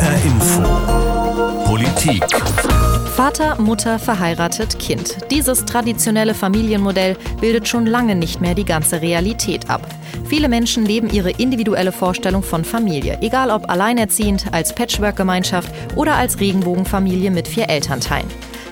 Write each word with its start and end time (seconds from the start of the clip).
HR 0.00 0.24
Info. 0.24 0.62
Politik. 1.66 2.24
Vater, 3.14 3.60
Mutter, 3.60 3.98
verheiratet, 3.98 4.78
Kind. 4.78 5.18
Dieses 5.30 5.66
traditionelle 5.66 6.32
Familienmodell 6.32 7.18
bildet 7.38 7.68
schon 7.68 7.84
lange 7.84 8.14
nicht 8.14 8.40
mehr 8.40 8.54
die 8.54 8.64
ganze 8.64 9.02
Realität 9.02 9.68
ab. 9.68 9.86
Viele 10.24 10.48
Menschen 10.48 10.86
leben 10.86 11.10
ihre 11.10 11.32
individuelle 11.32 11.92
Vorstellung 11.92 12.42
von 12.42 12.64
Familie, 12.64 13.18
egal 13.20 13.50
ob 13.50 13.68
alleinerziehend, 13.68 14.54
als 14.54 14.74
Patchwork-Gemeinschaft 14.74 15.70
oder 15.96 16.14
als 16.14 16.40
Regenbogenfamilie 16.40 17.30
mit 17.30 17.46
vier 17.46 17.68
Elternteilen. 17.68 18.28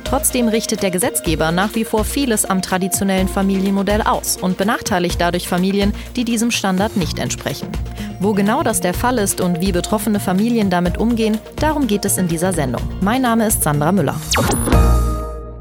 Trotzdem 0.08 0.48
richtet 0.48 0.82
der 0.82 0.90
Gesetzgeber 0.90 1.52
nach 1.52 1.74
wie 1.74 1.84
vor 1.84 2.02
vieles 2.02 2.46
am 2.46 2.62
traditionellen 2.62 3.28
Familienmodell 3.28 4.00
aus 4.00 4.38
und 4.38 4.56
benachteiligt 4.56 5.20
dadurch 5.20 5.46
Familien, 5.46 5.92
die 6.16 6.24
diesem 6.24 6.50
Standard 6.50 6.96
nicht 6.96 7.18
entsprechen. 7.18 7.68
Wo 8.18 8.32
genau 8.32 8.62
das 8.62 8.80
der 8.80 8.94
Fall 8.94 9.18
ist 9.18 9.42
und 9.42 9.60
wie 9.60 9.70
betroffene 9.70 10.18
Familien 10.18 10.70
damit 10.70 10.96
umgehen, 10.96 11.36
darum 11.56 11.86
geht 11.86 12.06
es 12.06 12.16
in 12.16 12.26
dieser 12.26 12.54
Sendung. 12.54 12.80
Mein 13.02 13.20
Name 13.20 13.46
ist 13.46 13.62
Sandra 13.62 13.92
Müller. 13.92 14.16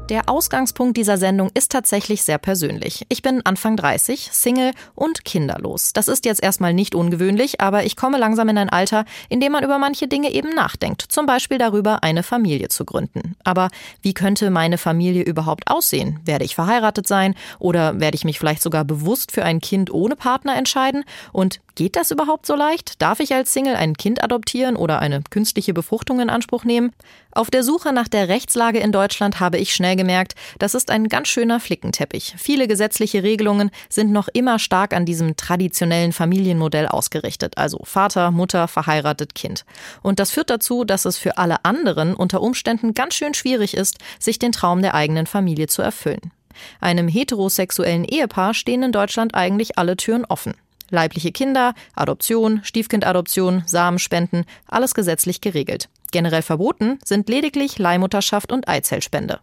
Der 0.08 0.30
Ausgangspunkt 0.30 0.96
dieser 0.96 1.18
Sendung 1.18 1.50
ist 1.52 1.70
tatsächlich 1.70 2.22
sehr 2.22 2.38
persönlich. 2.38 3.04
Ich 3.10 3.20
bin 3.20 3.44
Anfang 3.44 3.76
30, 3.76 4.30
Single 4.32 4.72
und 4.94 5.26
kinderlos. 5.26 5.92
Das 5.92 6.08
ist 6.08 6.24
jetzt 6.24 6.42
erstmal 6.42 6.72
nicht 6.72 6.94
ungewöhnlich, 6.94 7.60
aber 7.60 7.84
ich 7.84 7.94
komme 7.94 8.16
langsam 8.16 8.48
in 8.48 8.56
ein 8.56 8.70
Alter, 8.70 9.04
in 9.28 9.38
dem 9.40 9.52
man 9.52 9.64
über 9.64 9.78
manche 9.78 10.08
Dinge 10.08 10.32
eben 10.32 10.54
nachdenkt. 10.54 11.02
Zum 11.02 11.26
Beispiel 11.26 11.58
darüber, 11.58 12.02
eine 12.02 12.22
Familie 12.22 12.68
zu 12.68 12.86
gründen. 12.86 13.36
Aber 13.44 13.68
wie 14.00 14.14
könnte 14.14 14.48
meine 14.48 14.78
Familie 14.78 15.24
überhaupt 15.24 15.70
aussehen? 15.70 16.20
Werde 16.24 16.46
ich 16.46 16.54
verheiratet 16.54 17.06
sein? 17.06 17.34
Oder 17.58 18.00
werde 18.00 18.14
ich 18.14 18.24
mich 18.24 18.38
vielleicht 18.38 18.62
sogar 18.62 18.86
bewusst 18.86 19.30
für 19.30 19.44
ein 19.44 19.60
Kind 19.60 19.92
ohne 19.92 20.16
Partner 20.16 20.56
entscheiden? 20.56 21.04
Und 21.32 21.60
Geht 21.78 21.94
das 21.94 22.10
überhaupt 22.10 22.44
so 22.44 22.56
leicht? 22.56 23.00
Darf 23.00 23.20
ich 23.20 23.32
als 23.32 23.52
Single 23.52 23.76
ein 23.76 23.94
Kind 23.96 24.24
adoptieren 24.24 24.74
oder 24.74 24.98
eine 24.98 25.22
künstliche 25.30 25.72
Befruchtung 25.72 26.18
in 26.18 26.28
Anspruch 26.28 26.64
nehmen? 26.64 26.90
Auf 27.30 27.52
der 27.52 27.62
Suche 27.62 27.92
nach 27.92 28.08
der 28.08 28.26
Rechtslage 28.26 28.80
in 28.80 28.90
Deutschland 28.90 29.38
habe 29.38 29.58
ich 29.58 29.72
schnell 29.72 29.94
gemerkt, 29.94 30.34
das 30.58 30.74
ist 30.74 30.90
ein 30.90 31.08
ganz 31.08 31.28
schöner 31.28 31.60
Flickenteppich. 31.60 32.34
Viele 32.36 32.66
gesetzliche 32.66 33.22
Regelungen 33.22 33.70
sind 33.88 34.10
noch 34.10 34.26
immer 34.26 34.58
stark 34.58 34.92
an 34.92 35.06
diesem 35.06 35.36
traditionellen 35.36 36.12
Familienmodell 36.12 36.88
ausgerichtet, 36.88 37.56
also 37.56 37.78
Vater, 37.84 38.32
Mutter, 38.32 38.66
verheiratet, 38.66 39.36
Kind. 39.36 39.64
Und 40.02 40.18
das 40.18 40.32
führt 40.32 40.50
dazu, 40.50 40.82
dass 40.82 41.04
es 41.04 41.16
für 41.16 41.38
alle 41.38 41.64
anderen 41.64 42.14
unter 42.14 42.42
Umständen 42.42 42.92
ganz 42.92 43.14
schön 43.14 43.34
schwierig 43.34 43.74
ist, 43.74 43.98
sich 44.18 44.40
den 44.40 44.50
Traum 44.50 44.82
der 44.82 44.94
eigenen 44.94 45.26
Familie 45.26 45.68
zu 45.68 45.82
erfüllen. 45.82 46.32
Einem 46.80 47.06
heterosexuellen 47.06 48.02
Ehepaar 48.02 48.52
stehen 48.52 48.82
in 48.82 48.90
Deutschland 48.90 49.36
eigentlich 49.36 49.78
alle 49.78 49.96
Türen 49.96 50.24
offen. 50.24 50.54
Leibliche 50.90 51.32
Kinder, 51.32 51.74
Adoption, 51.94 52.60
Stiefkindadoption, 52.64 53.62
Samenspenden, 53.66 54.44
alles 54.66 54.94
gesetzlich 54.94 55.40
geregelt. 55.40 55.88
Generell 56.10 56.42
verboten 56.42 56.98
sind 57.04 57.28
lediglich 57.28 57.78
Leihmutterschaft 57.78 58.52
und 58.52 58.68
Eizellspende. 58.68 59.40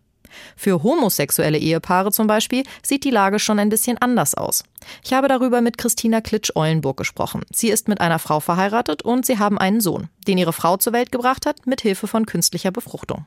Für 0.55 0.83
homosexuelle 0.83 1.57
Ehepaare 1.57 2.11
zum 2.11 2.27
Beispiel 2.27 2.63
sieht 2.83 3.03
die 3.03 3.11
Lage 3.11 3.39
schon 3.39 3.59
ein 3.59 3.69
bisschen 3.69 3.97
anders 3.97 4.35
aus. 4.35 4.63
Ich 5.03 5.13
habe 5.13 5.27
darüber 5.27 5.61
mit 5.61 5.77
Christina 5.77 6.21
Klitsch-Eulenburg 6.21 6.97
gesprochen. 6.97 7.43
Sie 7.51 7.69
ist 7.69 7.87
mit 7.87 8.01
einer 8.01 8.19
Frau 8.19 8.39
verheiratet 8.39 9.01
und 9.01 9.25
sie 9.25 9.39
haben 9.39 9.57
einen 9.57 9.81
Sohn, 9.81 10.09
den 10.27 10.37
ihre 10.37 10.53
Frau 10.53 10.77
zur 10.77 10.93
Welt 10.93 11.11
gebracht 11.11 11.45
hat, 11.45 11.65
mit 11.67 11.81
Hilfe 11.81 12.07
von 12.07 12.25
künstlicher 12.25 12.71
Befruchtung. 12.71 13.25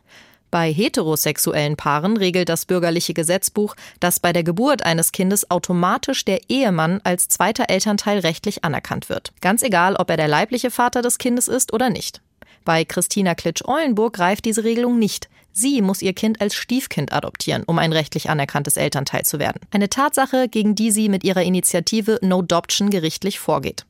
Bei 0.50 0.72
heterosexuellen 0.72 1.76
Paaren 1.76 2.16
regelt 2.16 2.48
das 2.48 2.64
bürgerliche 2.64 3.12
Gesetzbuch, 3.12 3.74
dass 4.00 4.20
bei 4.20 4.32
der 4.32 4.44
Geburt 4.44 4.82
eines 4.82 5.12
Kindes 5.12 5.50
automatisch 5.50 6.24
der 6.24 6.40
Ehemann 6.48 7.00
als 7.04 7.28
zweiter 7.28 7.68
Elternteil 7.68 8.20
rechtlich 8.20 8.64
anerkannt 8.64 9.08
wird. 9.08 9.32
Ganz 9.40 9.62
egal, 9.62 9.96
ob 9.96 10.08
er 10.08 10.16
der 10.16 10.28
leibliche 10.28 10.70
Vater 10.70 11.02
des 11.02 11.18
Kindes 11.18 11.48
ist 11.48 11.72
oder 11.72 11.90
nicht. 11.90 12.22
Bei 12.64 12.84
Christina 12.84 13.34
Klitsch-Eulenburg 13.34 14.14
greift 14.14 14.44
diese 14.44 14.64
Regelung 14.64 14.98
nicht. 14.98 15.28
Sie 15.52 15.82
muss 15.82 16.02
ihr 16.02 16.12
Kind 16.12 16.40
als 16.40 16.54
Stiefkind 16.54 17.12
adoptieren, 17.12 17.64
um 17.64 17.78
ein 17.78 17.92
rechtlich 17.92 18.30
anerkanntes 18.30 18.76
Elternteil 18.76 19.24
zu 19.24 19.38
werden. 19.38 19.60
Eine 19.70 19.88
Tatsache, 19.88 20.48
gegen 20.48 20.74
die 20.74 20.90
sie 20.90 21.08
mit 21.08 21.24
ihrer 21.24 21.42
Initiative 21.42 22.18
No 22.22 22.40
Adoption 22.40 22.90
gerichtlich 22.90 23.38
vorgeht. 23.38 23.84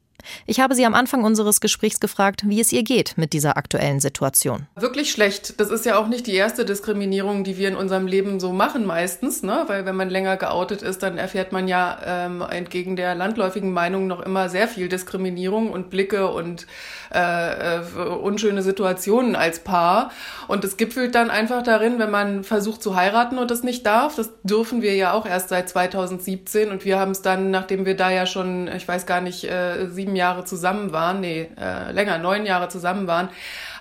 Ich 0.46 0.60
habe 0.60 0.74
sie 0.74 0.84
am 0.84 0.94
Anfang 0.94 1.24
unseres 1.24 1.60
Gesprächs 1.60 2.00
gefragt, 2.00 2.42
wie 2.46 2.60
es 2.60 2.72
ihr 2.72 2.82
geht 2.82 3.16
mit 3.16 3.32
dieser 3.32 3.56
aktuellen 3.56 4.00
Situation. 4.00 4.66
Wirklich 4.76 5.10
schlecht. 5.10 5.60
Das 5.60 5.70
ist 5.70 5.84
ja 5.84 5.98
auch 5.98 6.08
nicht 6.08 6.26
die 6.26 6.34
erste 6.34 6.64
Diskriminierung, 6.64 7.44
die 7.44 7.56
wir 7.56 7.68
in 7.68 7.76
unserem 7.76 8.06
Leben 8.06 8.40
so 8.40 8.52
machen 8.52 8.86
meistens, 8.86 9.42
ne? 9.42 9.64
Weil 9.66 9.86
wenn 9.86 9.96
man 9.96 10.10
länger 10.10 10.36
geoutet 10.36 10.82
ist, 10.82 11.02
dann 11.02 11.18
erfährt 11.18 11.52
man 11.52 11.68
ja 11.68 11.98
ähm, 12.04 12.42
entgegen 12.42 12.96
der 12.96 13.14
landläufigen 13.14 13.72
Meinung 13.72 14.06
noch 14.06 14.20
immer 14.20 14.48
sehr 14.48 14.68
viel 14.68 14.88
Diskriminierung 14.88 15.70
und 15.70 15.90
Blicke 15.90 16.28
und 16.28 16.66
äh, 17.14 17.78
äh, 17.78 17.80
unschöne 18.20 18.62
Situationen 18.62 19.36
als 19.36 19.60
Paar. 19.60 20.10
Und 20.46 20.64
es 20.64 20.76
gipfelt 20.76 21.14
dann 21.14 21.30
einfach 21.30 21.62
darin, 21.62 21.98
wenn 21.98 22.10
man 22.10 22.44
versucht 22.44 22.82
zu 22.82 22.96
heiraten 22.96 23.38
und 23.38 23.50
das 23.50 23.62
nicht 23.62 23.86
darf. 23.86 24.16
Das 24.16 24.30
dürfen 24.42 24.82
wir 24.82 24.94
ja 24.94 25.12
auch 25.12 25.26
erst 25.26 25.48
seit 25.48 25.68
2017 25.68 26.70
und 26.70 26.84
wir 26.84 26.98
haben 26.98 27.12
es 27.12 27.22
dann, 27.22 27.50
nachdem 27.50 27.86
wir 27.86 27.96
da 27.96 28.10
ja 28.10 28.26
schon, 28.26 28.68
ich 28.68 28.86
weiß 28.86 29.06
gar 29.06 29.20
nicht, 29.20 29.44
äh, 29.44 29.88
sieben 29.88 30.16
Jahre 30.18 30.44
zusammen 30.44 30.92
waren, 30.92 31.20
nee, 31.20 31.48
äh, 31.58 31.90
länger, 31.92 32.18
neun 32.18 32.44
Jahre 32.44 32.68
zusammen 32.68 33.06
waren, 33.06 33.30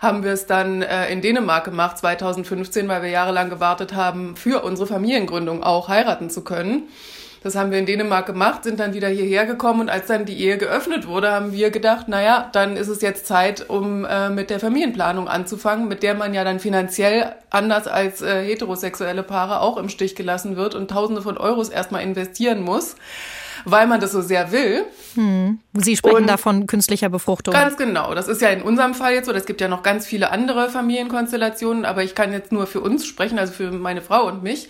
haben 0.02 0.24
wir 0.24 0.32
es 0.32 0.46
dann 0.46 0.82
äh, 0.82 1.12
in 1.12 1.22
Dänemark 1.22 1.66
gemacht, 1.66 1.98
2015, 1.98 2.88
weil 2.88 3.02
wir 3.02 3.10
jahrelang 3.10 3.50
gewartet 3.50 3.94
haben, 3.94 4.38
für 4.38 4.64
unsere 4.64 4.88
Familiengründung 4.88 5.64
auch 5.64 5.90
heiraten 5.90 6.30
zu 6.30 6.46
können. 6.46 6.84
Das 7.44 7.56
haben 7.56 7.72
wir 7.72 7.78
in 7.78 7.86
Dänemark 7.86 8.26
gemacht, 8.26 8.64
sind 8.64 8.80
dann 8.80 8.94
wieder 8.94 9.08
hierher 9.08 9.46
gekommen 9.46 9.82
und 9.82 9.90
als 9.90 10.08
dann 10.08 10.26
die 10.26 10.38
Ehe 10.42 10.58
geöffnet 10.58 11.08
wurde, 11.08 11.32
haben 11.32 11.54
wir 11.54 11.70
gedacht, 11.70 12.08
naja, 12.08 12.50
dann 12.52 12.76
ist 12.76 12.88
es 12.88 13.02
jetzt 13.02 13.28
Zeit, 13.28 13.70
um 13.70 14.06
äh, 14.06 14.30
mit 14.30 14.50
der 14.50 14.60
Familienplanung 14.60 15.28
anzufangen, 15.28 15.88
mit 15.88 16.04
der 16.04 16.16
man 16.16 16.34
ja 16.34 16.44
dann 16.44 16.60
finanziell 16.60 17.36
anders 17.50 17.88
als 17.88 18.22
äh, 18.22 18.44
heterosexuelle 18.44 19.24
Paare 19.24 19.62
auch 19.62 19.78
im 19.78 19.88
Stich 19.88 20.16
gelassen 20.16 20.56
wird 20.56 20.74
und 20.76 20.90
Tausende 20.90 21.22
von 21.22 21.38
Euros 21.38 21.70
erstmal 21.70 22.02
investieren 22.02 22.62
muss 22.62 22.96
weil 23.70 23.86
man 23.88 24.00
das 24.00 24.14
so 24.14 24.22
sehr 24.22 24.52
will. 24.52 24.86
Hm. 25.16 25.60
Sie 25.74 25.98
sprechen 25.98 26.16
und 26.16 26.28
da 26.28 26.38
von 26.38 26.68
künstlicher 26.68 27.10
Befruchtung. 27.10 27.54
Ganz 27.54 27.78
genau. 27.78 28.16
Das 28.16 28.28
ist 28.28 28.42
ja 28.42 28.50
in 28.50 28.62
unserem 28.62 28.94
Fall 28.94 29.14
jetzt 29.14 29.26
so. 29.26 29.34
Es 29.34 29.46
gibt 29.46 29.62
ja 29.62 29.68
noch 29.68 29.84
ganz 29.84 30.08
viele 30.08 30.32
andere 30.32 30.70
Familienkonstellationen, 30.70 31.86
aber 31.86 32.04
ich 32.04 32.16
kann 32.16 32.32
jetzt 32.32 32.52
nur 32.52 32.66
für 32.66 32.80
uns 32.80 33.06
sprechen, 33.06 33.38
also 33.38 33.54
für 33.54 33.72
meine 33.72 34.02
Frau 34.02 34.26
und 34.26 34.42
mich. 34.42 34.70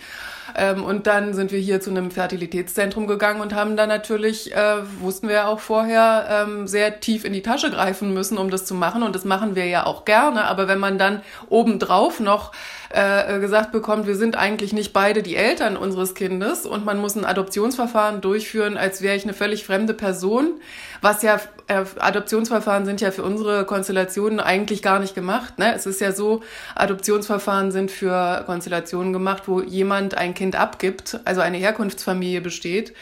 Ähm, 0.56 0.82
und 0.82 1.06
dann 1.06 1.34
sind 1.34 1.52
wir 1.52 1.58
hier 1.58 1.80
zu 1.80 1.90
einem 1.90 2.10
Fertilitätszentrum 2.10 3.06
gegangen 3.06 3.40
und 3.40 3.54
haben 3.54 3.76
dann 3.76 3.88
natürlich, 3.88 4.54
äh, 4.54 4.76
wussten 5.00 5.28
wir 5.28 5.34
ja 5.36 5.46
auch 5.46 5.60
vorher, 5.60 6.26
ähm, 6.30 6.66
sehr 6.66 7.00
tief 7.00 7.24
in 7.24 7.32
die 7.32 7.42
Tasche 7.42 7.70
greifen 7.70 8.14
müssen, 8.14 8.38
um 8.38 8.50
das 8.50 8.64
zu 8.64 8.74
machen. 8.74 9.02
Und 9.02 9.14
das 9.14 9.24
machen 9.24 9.54
wir 9.54 9.66
ja 9.66 9.86
auch 9.86 10.04
gerne. 10.04 10.44
Aber 10.44 10.68
wenn 10.68 10.78
man 10.78 10.98
dann 10.98 11.22
obendrauf 11.48 12.20
noch 12.20 12.52
äh, 12.90 13.38
gesagt 13.38 13.72
bekommt, 13.72 14.06
wir 14.06 14.16
sind 14.16 14.36
eigentlich 14.36 14.72
nicht 14.72 14.92
beide 14.92 15.22
die 15.22 15.36
Eltern 15.36 15.76
unseres 15.76 16.14
Kindes 16.14 16.64
und 16.64 16.84
man 16.84 16.98
muss 16.98 17.16
ein 17.16 17.24
Adoptionsverfahren 17.24 18.20
durchführen, 18.20 18.76
als 18.76 19.02
wäre 19.02 19.16
ich 19.16 19.24
eine 19.24 19.34
völlig 19.34 19.64
fremde 19.64 19.94
Person, 19.94 20.60
was 21.02 21.22
ja, 21.22 21.40
äh, 21.66 21.84
Adoptionsverfahren 21.98 22.86
sind 22.86 23.00
ja 23.00 23.10
für 23.10 23.22
unsere 23.22 23.66
Konstellationen 23.66 24.40
eigentlich 24.40 24.82
gar 24.82 25.00
nicht 25.00 25.14
gemacht. 25.14 25.58
Ne? 25.58 25.74
Es 25.74 25.86
ist 25.86 26.00
ja 26.00 26.12
so, 26.12 26.42
Adoptionsverfahren 26.74 27.72
sind 27.72 27.90
für 27.90 28.42
Konstellationen 28.46 29.12
gemacht, 29.12 29.44
wo 29.46 29.60
jemand 29.60 30.16
ein 30.16 30.34
Kind 30.34 30.56
abgibt, 30.56 31.20
also 31.24 31.40
eine 31.40 31.58
Herkunftsfamilie 31.58 32.40
besteht 32.40 32.94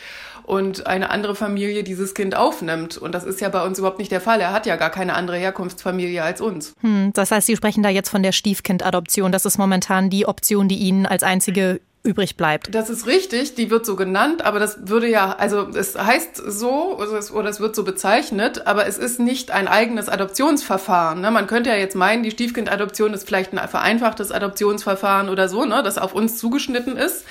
und 0.47 0.87
eine 0.87 1.11
andere 1.11 1.35
Familie 1.35 1.83
dieses 1.83 2.15
Kind 2.15 2.37
aufnimmt. 2.37 2.97
Und 2.97 3.13
das 3.13 3.25
ist 3.25 3.41
ja 3.41 3.49
bei 3.49 3.65
uns 3.65 3.79
überhaupt 3.79 3.99
nicht 3.99 4.13
der 4.13 4.21
Fall. 4.21 4.41
Er 4.41 4.53
hat 4.53 4.65
ja 4.65 4.77
gar 4.77 4.91
keine 4.91 5.15
andere 5.15 5.37
Herkunftsfamilie 5.37 6.23
als 6.23 6.41
uns. 6.41 6.73
Hm, 6.81 7.13
das 7.13 7.33
heißt, 7.33 7.47
Sie 7.47 7.57
sprechen 7.57 7.83
da 7.83 7.89
jetzt 7.89 8.09
von 8.09 8.23
der 8.23 8.33
Stiefkindadoption. 8.33 9.33
Das 9.33 9.45
ist 9.45 9.59
momentan 9.59 10.09
die 10.09 10.27
Option, 10.27 10.69
die 10.69 10.77
Ihnen 10.77 11.05
als 11.05 11.25
einzige 11.25 11.81
übrig 12.05 12.37
bleibt. 12.37 12.73
Das 12.73 12.89
ist 12.89 13.09
richtig, 13.09 13.57
die 13.57 13.69
wird 13.69 13.85
so 13.85 13.97
genannt, 13.97 14.43
aber 14.43 14.61
das 14.61 14.89
würde 14.89 15.09
ja, 15.09 15.35
also 15.37 15.69
es 15.75 15.99
heißt 15.99 16.37
so 16.37 16.97
oder 16.97 17.49
es 17.49 17.61
wird 17.61 17.75
so 17.75 17.83
bezeichnet, 17.83 18.67
aber 18.69 18.87
es 18.87 18.97
ist 18.97 19.19
nicht 19.19 19.51
ein 19.51 19.67
eigenes 19.67 20.09
Adoptionsverfahren. 20.09 21.21
Ne? 21.21 21.33
Man 21.33 21.49
könnte 21.49 21.71
ja 21.71 21.77
jetzt 21.77 21.97
meinen, 21.97 22.23
die 22.23 22.31
Stiefkindadoption 22.31 23.13
ist 23.13 23.27
vielleicht 23.27 23.53
ein 23.53 23.69
vereinfachtes 23.69 24.31
Adoptionsverfahren 24.31 25.29
oder 25.29 25.49
so, 25.49 25.65
ne? 25.65 25.83
das 25.83 25.99
auf 25.99 26.15
uns 26.15 26.39
zugeschnitten 26.39 26.97
ist. 26.97 27.25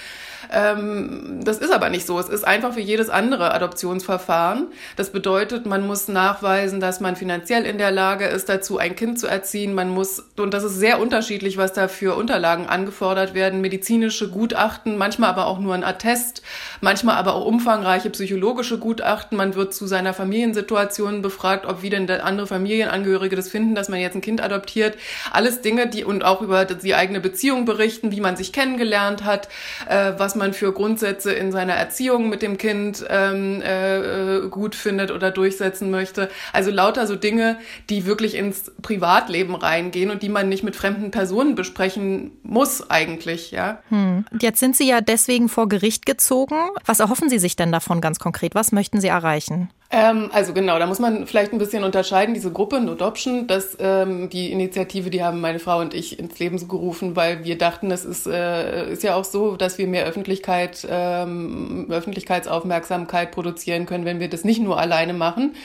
Ähm, 0.52 1.42
das 1.44 1.58
ist 1.58 1.72
aber 1.72 1.90
nicht 1.90 2.06
so. 2.06 2.20
Es 2.20 2.30
ist 2.30 2.46
einfach 2.46 2.76
wie 2.76 2.82
jedes 2.82 3.10
andere 3.10 3.54
Adoptionsverfahren. 3.54 4.68
Das 4.96 5.12
bedeutet, 5.12 5.66
man 5.66 5.86
muss 5.86 6.08
nachweisen, 6.08 6.80
dass 6.80 7.00
man 7.00 7.16
finanziell 7.16 7.66
in 7.66 7.78
der 7.78 7.92
Lage 7.92 8.26
ist, 8.26 8.50
dazu 8.50 8.78
ein 8.78 8.96
Kind 8.96 9.20
zu 9.20 9.28
erziehen. 9.28 9.74
Man 9.74 9.90
muss, 9.90 10.24
und 10.38 10.54
das 10.54 10.64
ist 10.64 10.76
sehr 10.76 11.00
unterschiedlich, 11.00 11.58
was 11.58 11.74
da 11.74 11.88
für 11.88 12.16
Unterlagen 12.16 12.68
angefordert 12.68 13.34
werden, 13.34 13.62
medizinische 13.62 14.30
Gutachten, 14.30 14.98
manchmal 14.98 15.30
aber 15.30 15.48
auch 15.48 15.60
nur 15.60 15.74
ein 15.74 15.84
Attest, 15.84 16.42
manchmal 16.82 17.16
aber 17.16 17.36
auch 17.36 17.46
umfangreiche 17.46 18.10
psychologische 18.10 18.78
Gutachten. 18.78 19.38
Man 19.38 19.56
wird 19.56 19.74
zu 19.74 19.88
seiner 19.88 20.14
Familiensituation 20.14 21.22
befragt, 21.22 21.66
ob 21.66 21.82
wie 21.82 21.90
denn 21.90 22.10
andere 22.10 22.48
Familienangehörige 22.48 23.36
das 23.36 23.50
finden, 23.50 23.76
dass 23.76 23.90
man 23.90 24.00
jetzt 24.00 24.16
ein 24.16 24.22
Kind 24.22 24.42
adoptiert. 24.42 24.98
Alles 25.32 25.62
Dinge, 25.62 25.88
die 25.88 26.04
und 26.04 26.24
auch 26.24 26.42
über 26.42 26.66
die 26.66 26.96
eigene 26.96 27.20
Beziehung 27.20 27.66
berichten, 27.66 28.12
wie 28.12 28.22
man 28.22 28.36
sich 28.36 28.54
kennengelernt 28.54 29.24
hat, 29.24 29.50
äh, 29.88 30.14
was 30.18 30.35
was 30.36 30.40
man 30.40 30.54
für 30.54 30.74
Grundsätze 30.74 31.32
in 31.32 31.54
seiner 31.54 31.74
Erziehung 31.74 32.28
mit 32.28 32.42
dem 32.42 32.58
Kind 32.58 33.06
ähm, 33.10 33.62
äh, 33.62 34.50
gut 34.50 34.76
findet 34.76 35.12
oder 35.12 35.32
durchsetzen 35.32 35.90
möchte. 35.90 36.30
Also 36.52 36.72
lauter 36.72 37.08
so 37.08 37.16
Dinge, 37.16 37.58
die 37.90 38.06
wirklich 38.06 38.36
ins 38.36 38.72
Privatleben 38.82 39.56
reingehen 39.56 40.12
und 40.12 40.24
die 40.24 40.30
man 40.30 40.50
nicht 40.50 40.64
mit 40.64 40.76
fremden 40.76 41.12
Personen 41.12 41.56
besprechen 41.56 42.32
muss 42.44 42.90
eigentlich, 42.90 43.52
ja. 43.52 43.80
Hm. 43.90 44.26
Jetzt 44.42 44.60
sind 44.60 44.76
Sie 44.76 44.88
ja 44.90 45.00
deswegen 45.00 45.48
vor 45.48 45.70
Gericht 45.70 46.06
gezogen. 46.06 46.58
Was 46.86 47.00
erhoffen 47.00 47.30
Sie 47.30 47.40
sich 47.40 47.56
denn 47.56 47.72
davon 47.72 48.02
ganz 48.02 48.20
konkret? 48.20 48.56
Was 48.56 48.74
möchten 48.74 49.00
Sie 49.00 49.08
erreichen? 49.08 49.70
Ähm, 49.92 50.30
also 50.34 50.54
genau, 50.54 50.80
da 50.80 50.88
muss 50.88 51.00
man 51.00 51.28
vielleicht 51.28 51.54
ein 51.54 51.60
bisschen 51.60 51.84
unterscheiden. 51.84 52.34
Diese 52.34 52.52
Gruppe 52.52 52.82
No 52.82 52.94
Adoption, 52.94 53.46
das 53.46 53.78
ähm, 53.80 54.30
die 54.30 54.52
Initiative, 54.52 55.12
die 55.12 55.24
haben 55.24 55.40
meine 55.42 55.60
Frau 55.60 55.80
und 55.80 55.94
ich 55.94 56.18
ins 56.18 56.40
Leben 56.40 56.68
gerufen, 56.68 57.16
weil 57.16 57.44
wir 57.44 57.58
dachten, 57.58 57.92
es 57.92 58.04
ist, 58.04 58.26
äh, 58.26 58.92
ist 58.92 59.04
ja 59.04 59.16
auch 59.16 59.24
so, 59.24 59.56
dass 59.56 59.78
wir 59.78 59.86
mehr 59.88 60.06
Öffentlichkeit, 60.06 60.88
ähm, 60.90 61.86
Öffentlichkeitsaufmerksamkeit 61.90 63.32
produzieren 63.32 63.86
können, 63.86 64.06
wenn 64.06 64.20
wir 64.20 64.30
das 64.30 64.44
nicht 64.44 64.62
nur 64.62 64.80
alleine 64.80 65.14
machen. 65.14 65.56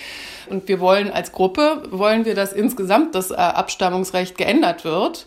Und 0.50 0.69
wir 0.69 0.81
wollen 0.81 1.11
als 1.11 1.32
Gruppe, 1.32 1.82
wollen 1.90 2.26
wir, 2.26 2.34
dass 2.34 2.52
insgesamt 2.52 3.14
das 3.14 3.31
äh, 3.31 3.34
Abstammungsrecht 3.37 4.37
geändert 4.37 4.84
wird. 4.84 5.26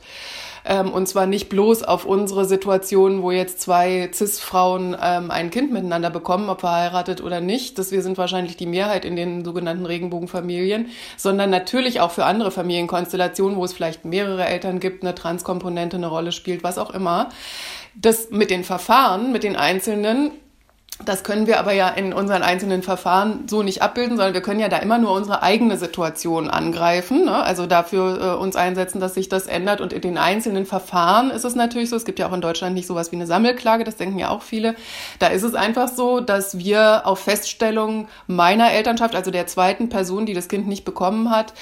Ähm, 0.66 0.92
und 0.92 1.08
zwar 1.08 1.26
nicht 1.26 1.50
bloß 1.50 1.84
auf 1.84 2.06
unsere 2.06 2.46
Situation, 2.46 3.22
wo 3.22 3.32
jetzt 3.32 3.62
zwei 3.62 4.10
CIS-Frauen 4.14 4.96
ähm, 5.02 5.32
ein 5.32 5.50
Kind 5.50 5.72
miteinander 5.72 6.10
bekommen, 6.10 6.50
ob 6.50 6.62
verheiratet 6.62 7.22
oder 7.22 7.42
nicht. 7.42 7.78
Das 7.78 7.92
wir 7.92 8.02
sind 8.02 8.18
wahrscheinlich 8.18 8.58
die 8.58 8.66
Mehrheit 8.66 9.06
in 9.06 9.16
den 9.16 9.44
sogenannten 9.44 9.86
Regenbogenfamilien, 9.86 10.88
sondern 11.18 11.50
natürlich 11.50 12.00
auch 12.00 12.12
für 12.12 12.26
andere 12.26 12.52
Familienkonstellationen, 12.52 13.58
wo 13.58 13.66
es 13.66 13.74
vielleicht 13.74 14.06
mehrere 14.06 14.46
Eltern 14.46 14.80
gibt, 14.80 15.04
eine 15.04 15.16
Transkomponente 15.16 15.98
eine 15.98 16.08
Rolle 16.08 16.32
spielt, 16.32 16.64
was 16.64 16.78
auch 16.78 16.92
immer. 16.92 17.30
Das 17.96 18.32
mit 18.32 18.50
den 18.50 18.64
Verfahren, 18.64 19.32
mit 19.32 19.44
den 19.44 19.56
einzelnen 19.56 20.32
das 21.06 21.24
können 21.24 21.48
wir 21.48 21.60
aber 21.60 21.74
ja 21.74 21.90
in 21.90 22.14
unseren 22.14 22.44
einzelnen 22.44 22.84
Verfahren 22.84 23.48
so 23.48 23.64
nicht 23.64 23.82
abbilden, 23.82 24.16
sondern 24.16 24.34
wir 24.34 24.42
können 24.42 24.60
ja 24.60 24.70
da 24.70 24.78
immer 24.78 25.00
nur 25.00 25.12
unsere 25.12 25.42
eigene 25.44 25.78
Situation 25.78 26.50
angreifen. 26.50 27.26
Ne? 27.26 27.36
Also 27.36 27.66
dafür 27.66 28.22
äh, 28.22 28.42
uns 28.42 28.56
einsetzen, 28.56 29.00
dass 29.00 29.16
sich 29.16 29.28
das 29.28 29.48
ändert. 29.48 29.82
Und 29.82 29.92
in 29.92 30.02
den 30.02 30.18
einzelnen 30.18 30.66
Verfahren 30.66 31.32
ist 31.32 31.46
es 31.46 31.56
natürlich 31.56 31.90
so, 31.90 31.96
es 31.96 32.06
gibt 32.06 32.20
ja 32.20 32.28
auch 32.28 32.34
in 32.34 32.42
Deutschland 32.42 32.76
nicht 32.76 32.88
sowas 32.88 33.12
wie 33.12 33.16
eine 33.16 33.28
Sammelklage, 33.28 33.84
das 33.84 33.98
denken 33.98 34.20
ja 34.20 34.30
auch 34.30 34.44
viele. 34.44 34.76
Da 35.20 35.28
ist 35.28 35.44
es 35.44 35.56
einfach 35.56 35.90
so, 35.90 36.20
dass 36.20 36.58
wir 36.58 37.06
auf 37.06 37.20
Feststellung 37.20 38.08
meiner 38.28 38.72
Elternschaft, 38.72 39.16
also 39.16 39.32
der 39.32 39.48
zweiten 39.48 39.90
Person, 39.90 40.26
die 40.26 40.34
das 40.34 40.48
Kind 40.48 40.68
nicht 40.68 40.86
bekommen 40.86 41.32
hat, 41.32 41.54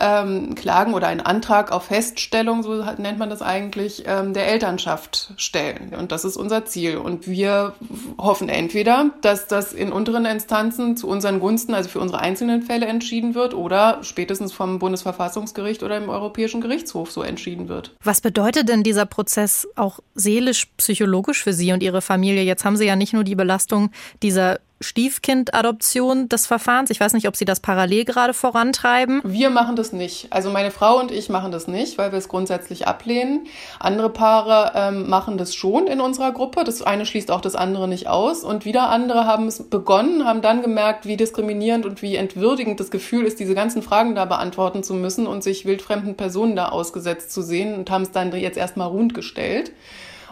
ähm, 0.00 0.54
klagen 0.54 0.94
oder 0.94 1.08
einen 1.08 1.20
Antrag 1.20 1.72
auf 1.72 1.84
Feststellung, 1.84 2.62
so 2.62 2.84
nennt 2.96 3.18
man 3.18 3.30
das 3.30 3.42
eigentlich, 3.42 4.04
ähm, 4.06 4.32
der 4.32 4.48
Elternschaft 4.48 5.32
stellen. 5.36 5.94
Und 5.96 6.10
das 6.10 6.24
ist 6.24 6.36
unser 6.36 6.64
Ziel. 6.64 6.96
Und 6.96 7.28
wir 7.28 7.74
hoffen 8.16 8.48
entweder, 8.48 8.77
dass 8.84 9.46
das 9.46 9.72
in 9.72 9.92
unteren 9.92 10.24
Instanzen 10.24 10.96
zu 10.96 11.08
unseren 11.08 11.40
Gunsten, 11.40 11.74
also 11.74 11.88
für 11.88 12.00
unsere 12.00 12.20
einzelnen 12.20 12.62
Fälle 12.62 12.86
entschieden 12.86 13.34
wird, 13.34 13.54
oder 13.54 13.98
spätestens 14.02 14.52
vom 14.52 14.78
Bundesverfassungsgericht 14.78 15.82
oder 15.82 15.96
im 15.96 16.08
Europäischen 16.08 16.60
Gerichtshof 16.60 17.10
so 17.10 17.22
entschieden 17.22 17.68
wird. 17.68 17.94
Was 18.02 18.20
bedeutet 18.20 18.68
denn 18.68 18.82
dieser 18.82 19.06
Prozess 19.06 19.66
auch 19.76 20.00
seelisch, 20.14 20.66
psychologisch 20.76 21.42
für 21.42 21.52
Sie 21.52 21.72
und 21.72 21.82
Ihre 21.82 22.02
Familie? 22.02 22.42
Jetzt 22.42 22.64
haben 22.64 22.76
Sie 22.76 22.86
ja 22.86 22.96
nicht 22.96 23.12
nur 23.12 23.24
die 23.24 23.34
Belastung 23.34 23.90
dieser 24.22 24.60
Stiefkindadoption 24.80 26.28
des 26.28 26.46
Verfahrens? 26.46 26.90
Ich 26.90 27.00
weiß 27.00 27.12
nicht, 27.12 27.28
ob 27.28 27.36
Sie 27.36 27.44
das 27.44 27.60
parallel 27.60 28.04
gerade 28.04 28.34
vorantreiben. 28.34 29.20
Wir 29.24 29.50
machen 29.50 29.76
das 29.76 29.92
nicht. 29.92 30.28
Also 30.30 30.50
meine 30.50 30.70
Frau 30.70 30.98
und 30.98 31.10
ich 31.10 31.28
machen 31.28 31.52
das 31.52 31.68
nicht, 31.68 31.98
weil 31.98 32.12
wir 32.12 32.18
es 32.18 32.28
grundsätzlich 32.28 32.86
ablehnen. 32.86 33.46
Andere 33.78 34.10
Paare 34.10 34.72
ähm, 34.74 35.08
machen 35.08 35.38
das 35.38 35.54
schon 35.54 35.86
in 35.86 36.00
unserer 36.00 36.32
Gruppe. 36.32 36.64
Das 36.64 36.82
eine 36.82 37.06
schließt 37.06 37.30
auch 37.30 37.40
das 37.40 37.56
andere 37.56 37.88
nicht 37.88 38.08
aus. 38.08 38.44
Und 38.44 38.64
wieder 38.64 38.88
andere 38.88 39.26
haben 39.26 39.46
es 39.46 39.62
begonnen, 39.68 40.24
haben 40.24 40.42
dann 40.42 40.62
gemerkt, 40.62 41.06
wie 41.06 41.16
diskriminierend 41.16 41.86
und 41.86 42.02
wie 42.02 42.16
entwürdigend 42.16 42.80
das 42.80 42.90
Gefühl 42.90 43.24
ist, 43.24 43.40
diese 43.40 43.54
ganzen 43.54 43.82
Fragen 43.82 44.14
da 44.14 44.24
beantworten 44.24 44.82
zu 44.82 44.94
müssen 44.94 45.26
und 45.26 45.42
sich 45.42 45.64
wildfremden 45.64 46.16
Personen 46.16 46.56
da 46.56 46.68
ausgesetzt 46.68 47.32
zu 47.32 47.42
sehen 47.42 47.74
und 47.74 47.90
haben 47.90 48.02
es 48.02 48.12
dann 48.12 48.32
jetzt 48.32 48.58
erstmal 48.58 48.88
rund 48.88 49.14
gestellt 49.14 49.72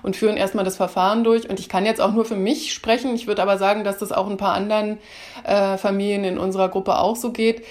und 0.06 0.16
führen 0.16 0.36
erstmal 0.36 0.64
das 0.64 0.76
Verfahren 0.76 1.24
durch. 1.24 1.50
Und 1.50 1.58
ich 1.58 1.68
kann 1.68 1.84
jetzt 1.84 2.00
auch 2.00 2.12
nur 2.12 2.24
für 2.24 2.36
mich 2.36 2.72
sprechen. 2.72 3.12
Ich 3.16 3.26
würde 3.26 3.42
aber 3.42 3.58
sagen, 3.58 3.82
dass 3.82 3.98
das 3.98 4.12
auch 4.12 4.30
ein 4.30 4.36
paar 4.36 4.54
anderen 4.54 4.98
äh, 5.42 5.76
Familien 5.76 6.22
in 6.22 6.38
unserer 6.38 6.68
Gruppe 6.68 6.98
auch 6.98 7.16
so 7.16 7.32
geht. 7.32 7.64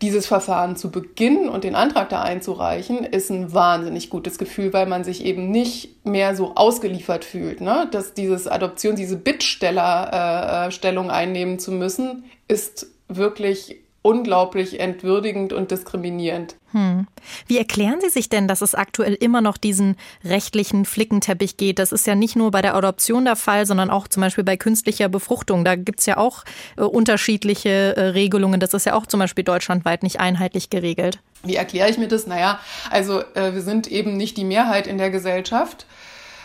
Dieses 0.00 0.26
Verfahren 0.26 0.76
zu 0.76 0.92
beginnen 0.92 1.48
und 1.48 1.64
den 1.64 1.74
Antrag 1.74 2.08
da 2.08 2.22
einzureichen, 2.22 3.02
ist 3.02 3.30
ein 3.30 3.52
wahnsinnig 3.52 4.10
gutes 4.10 4.38
Gefühl, 4.38 4.72
weil 4.72 4.86
man 4.86 5.02
sich 5.02 5.24
eben 5.24 5.50
nicht 5.50 6.06
mehr 6.06 6.36
so 6.36 6.52
ausgeliefert 6.54 7.24
fühlt. 7.24 7.60
Ne? 7.60 7.88
Dass 7.90 8.14
dieses 8.14 8.46
Adoption, 8.46 8.94
diese 8.94 9.16
Bittstellerstellung 9.16 11.08
äh, 11.08 11.12
einnehmen 11.12 11.58
zu 11.58 11.72
müssen, 11.72 12.24
ist 12.46 12.86
wirklich 13.08 13.81
unglaublich 14.02 14.80
entwürdigend 14.80 15.52
und 15.52 15.70
diskriminierend. 15.70 16.56
Hm. 16.72 17.06
Wie 17.46 17.58
erklären 17.58 18.00
Sie 18.00 18.08
sich 18.08 18.28
denn, 18.28 18.48
dass 18.48 18.60
es 18.60 18.74
aktuell 18.74 19.14
immer 19.14 19.40
noch 19.40 19.56
diesen 19.56 19.96
rechtlichen 20.24 20.84
Flickenteppich 20.84 21.56
geht? 21.56 21.78
Das 21.78 21.92
ist 21.92 22.06
ja 22.06 22.16
nicht 22.16 22.34
nur 22.34 22.50
bei 22.50 22.62
der 22.62 22.74
Adoption 22.74 23.24
der 23.24 23.36
Fall, 23.36 23.64
sondern 23.64 23.90
auch 23.90 24.08
zum 24.08 24.22
Beispiel 24.22 24.42
bei 24.42 24.56
künstlicher 24.56 25.08
Befruchtung. 25.08 25.64
Da 25.64 25.76
gibt 25.76 26.00
es 26.00 26.06
ja 26.06 26.16
auch 26.16 26.44
äh, 26.76 26.82
unterschiedliche 26.82 27.96
äh, 27.96 28.00
Regelungen. 28.08 28.58
Das 28.58 28.74
ist 28.74 28.86
ja 28.86 28.94
auch 28.94 29.06
zum 29.06 29.20
Beispiel 29.20 29.44
deutschlandweit 29.44 30.02
nicht 30.02 30.18
einheitlich 30.18 30.68
geregelt. 30.68 31.20
Wie 31.44 31.56
erkläre 31.56 31.88
ich 31.88 31.98
mir 31.98 32.08
das? 32.08 32.26
Naja, 32.26 32.58
also 32.90 33.20
äh, 33.34 33.54
wir 33.54 33.62
sind 33.62 33.86
eben 33.86 34.16
nicht 34.16 34.36
die 34.36 34.44
Mehrheit 34.44 34.86
in 34.86 34.98
der 34.98 35.10
Gesellschaft 35.10 35.86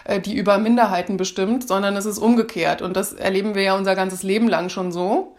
äh, 0.03 0.19
die 0.19 0.35
über 0.35 0.57
Minderheiten 0.57 1.17
bestimmt, 1.17 1.67
sondern 1.67 1.95
es 1.97 2.05
ist 2.05 2.17
umgekehrt. 2.17 2.81
Und 2.81 2.95
das 2.95 3.13
erleben 3.13 3.55
wir 3.55 3.63
ja 3.63 3.75
unser 3.75 3.95
ganzes 3.95 4.23
Leben 4.23 4.47
lang 4.47 4.69
schon 4.69 4.91
so. 4.91 5.35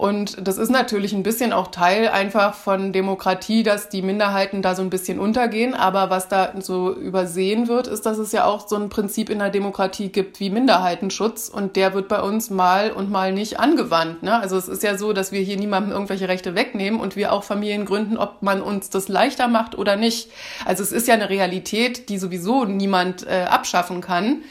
Und 0.00 0.48
das 0.48 0.56
ist 0.56 0.70
natürlich 0.70 1.12
ein 1.12 1.22
bisschen 1.22 1.52
auch 1.52 1.66
Teil 1.66 2.08
einfach 2.08 2.54
von 2.54 2.90
Demokratie, 2.90 3.62
dass 3.62 3.90
die 3.90 4.00
Minderheiten 4.00 4.62
da 4.62 4.74
so 4.74 4.80
ein 4.80 4.88
bisschen 4.88 5.20
untergehen. 5.20 5.74
Aber 5.74 6.08
was 6.08 6.26
da 6.26 6.54
so 6.58 6.94
übersehen 6.94 7.68
wird, 7.68 7.86
ist, 7.86 8.06
dass 8.06 8.16
es 8.16 8.32
ja 8.32 8.46
auch 8.46 8.66
so 8.66 8.76
ein 8.76 8.88
Prinzip 8.88 9.28
in 9.28 9.40
der 9.40 9.50
Demokratie 9.50 10.08
gibt 10.08 10.40
wie 10.40 10.48
Minderheitenschutz. 10.48 11.50
Und 11.50 11.76
der 11.76 11.92
wird 11.92 12.08
bei 12.08 12.22
uns 12.22 12.48
mal 12.48 12.92
und 12.92 13.10
mal 13.10 13.34
nicht 13.34 13.60
angewandt. 13.60 14.22
Ne? 14.22 14.40
Also 14.40 14.56
es 14.56 14.68
ist 14.68 14.82
ja 14.82 14.96
so, 14.96 15.12
dass 15.12 15.32
wir 15.32 15.42
hier 15.42 15.58
niemandem 15.58 15.92
irgendwelche 15.92 16.28
Rechte 16.28 16.54
wegnehmen 16.54 16.98
und 16.98 17.14
wir 17.14 17.34
auch 17.34 17.44
Familien 17.44 17.84
gründen, 17.84 18.16
ob 18.16 18.40
man 18.40 18.62
uns 18.62 18.88
das 18.88 19.08
leichter 19.08 19.48
macht 19.48 19.76
oder 19.76 19.96
nicht. 19.96 20.30
Also 20.64 20.82
es 20.82 20.92
ist 20.92 21.08
ja 21.08 21.14
eine 21.14 21.28
Realität, 21.28 22.08
die 22.08 22.16
sowieso 22.16 22.64
niemand 22.64 23.26
äh, 23.26 23.42
abschaffen 23.50 24.00
kann. 24.00 24.44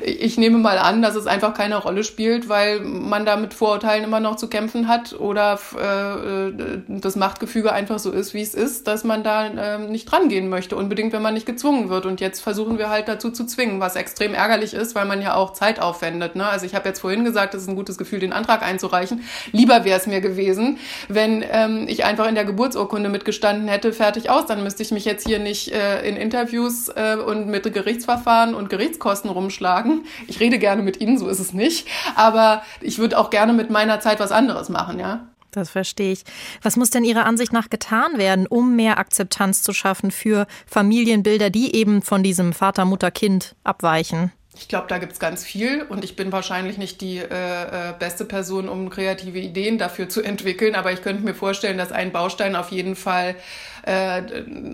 Ich 0.00 0.38
nehme 0.38 0.58
mal 0.58 0.78
an, 0.78 1.02
dass 1.02 1.14
es 1.14 1.26
einfach 1.26 1.54
keine 1.54 1.76
Rolle 1.76 2.04
spielt, 2.04 2.48
weil 2.48 2.80
man 2.80 3.26
da 3.26 3.36
mit 3.36 3.54
Vorurteilen 3.54 4.04
immer 4.04 4.20
noch 4.20 4.36
zu 4.36 4.48
kämpfen 4.48 4.88
hat 4.88 5.12
oder 5.18 5.58
äh, 5.76 6.52
das 6.88 7.16
Machtgefüge 7.16 7.72
einfach 7.72 7.98
so 7.98 8.10
ist, 8.10 8.34
wie 8.34 8.40
es 8.40 8.54
ist, 8.54 8.86
dass 8.86 9.04
man 9.04 9.22
da 9.22 9.46
äh, 9.46 9.78
nicht 9.78 10.06
drangehen 10.06 10.48
möchte, 10.48 10.76
unbedingt, 10.76 11.12
wenn 11.12 11.22
man 11.22 11.34
nicht 11.34 11.46
gezwungen 11.46 11.88
wird. 11.88 12.06
Und 12.06 12.20
jetzt 12.20 12.40
versuchen 12.40 12.78
wir 12.78 12.90
halt 12.90 13.08
dazu 13.08 13.30
zu 13.30 13.44
zwingen, 13.44 13.80
was 13.80 13.96
extrem 13.96 14.34
ärgerlich 14.34 14.74
ist, 14.74 14.94
weil 14.94 15.04
man 15.04 15.20
ja 15.20 15.34
auch 15.34 15.52
Zeit 15.52 15.80
aufwendet. 15.80 16.36
Ne? 16.36 16.46
Also 16.46 16.66
ich 16.66 16.74
habe 16.74 16.88
jetzt 16.88 17.00
vorhin 17.00 17.24
gesagt, 17.24 17.54
es 17.54 17.62
ist 17.62 17.68
ein 17.68 17.76
gutes 17.76 17.98
Gefühl, 17.98 18.20
den 18.20 18.32
Antrag 18.32 18.62
einzureichen. 18.62 19.22
Lieber 19.52 19.84
wäre 19.84 19.98
es 19.98 20.06
mir 20.06 20.20
gewesen, 20.20 20.78
wenn 21.08 21.44
ähm, 21.50 21.86
ich 21.88 22.04
einfach 22.04 22.28
in 22.28 22.34
der 22.34 22.44
Geburtsurkunde 22.44 23.08
mitgestanden 23.08 23.68
hätte, 23.68 23.92
fertig 23.92 24.30
aus. 24.30 24.46
Dann 24.46 24.62
müsste 24.62 24.82
ich 24.82 24.90
mich 24.90 25.04
jetzt 25.04 25.26
hier 25.26 25.38
nicht 25.38 25.72
äh, 25.72 26.06
in 26.08 26.16
Interviews 26.16 26.88
äh, 26.88 27.16
und 27.16 27.48
mit 27.48 27.72
Gerichtsverfahren 27.72 28.54
und 28.54 28.70
Gerichtskosten 28.70 29.30
rumschlagen 29.30 29.81
sagen. 29.82 30.04
Ich 30.26 30.40
rede 30.40 30.58
gerne 30.58 30.82
mit 30.82 31.00
Ihnen, 31.00 31.18
so 31.18 31.28
ist 31.28 31.40
es 31.40 31.52
nicht. 31.52 31.86
Aber 32.14 32.62
ich 32.80 32.98
würde 32.98 33.18
auch 33.18 33.30
gerne 33.30 33.52
mit 33.52 33.70
meiner 33.70 34.00
Zeit 34.00 34.20
was 34.20 34.32
anderes 34.32 34.68
machen, 34.68 34.98
ja. 34.98 35.26
Das 35.50 35.68
verstehe 35.68 36.12
ich. 36.12 36.24
Was 36.62 36.76
muss 36.76 36.88
denn 36.88 37.04
Ihrer 37.04 37.26
Ansicht 37.26 37.52
nach 37.52 37.68
getan 37.68 38.16
werden, 38.16 38.46
um 38.46 38.74
mehr 38.74 38.98
Akzeptanz 38.98 39.62
zu 39.62 39.74
schaffen 39.74 40.10
für 40.10 40.46
Familienbilder, 40.66 41.50
die 41.50 41.74
eben 41.74 42.00
von 42.00 42.22
diesem 42.22 42.54
Vater, 42.54 42.86
Mutter, 42.86 43.10
Kind 43.10 43.54
abweichen? 43.62 44.32
Ich 44.54 44.68
glaube, 44.68 44.86
da 44.88 44.98
gibt 44.98 45.12
es 45.12 45.18
ganz 45.18 45.44
viel 45.44 45.82
und 45.82 46.04
ich 46.04 46.14
bin 46.14 46.30
wahrscheinlich 46.30 46.76
nicht 46.78 47.00
die 47.00 47.18
äh, 47.18 47.24
äh, 47.24 47.94
beste 47.98 48.24
Person, 48.24 48.68
um 48.68 48.90
kreative 48.90 49.38
Ideen 49.38 49.78
dafür 49.78 50.08
zu 50.08 50.22
entwickeln, 50.22 50.74
aber 50.74 50.92
ich 50.92 51.02
könnte 51.02 51.22
mir 51.22 51.34
vorstellen, 51.34 51.78
dass 51.78 51.90
ein 51.90 52.12
Baustein 52.12 52.54
auf 52.54 52.70
jeden 52.70 52.94
Fall 52.94 53.34
äh, 53.82 54.22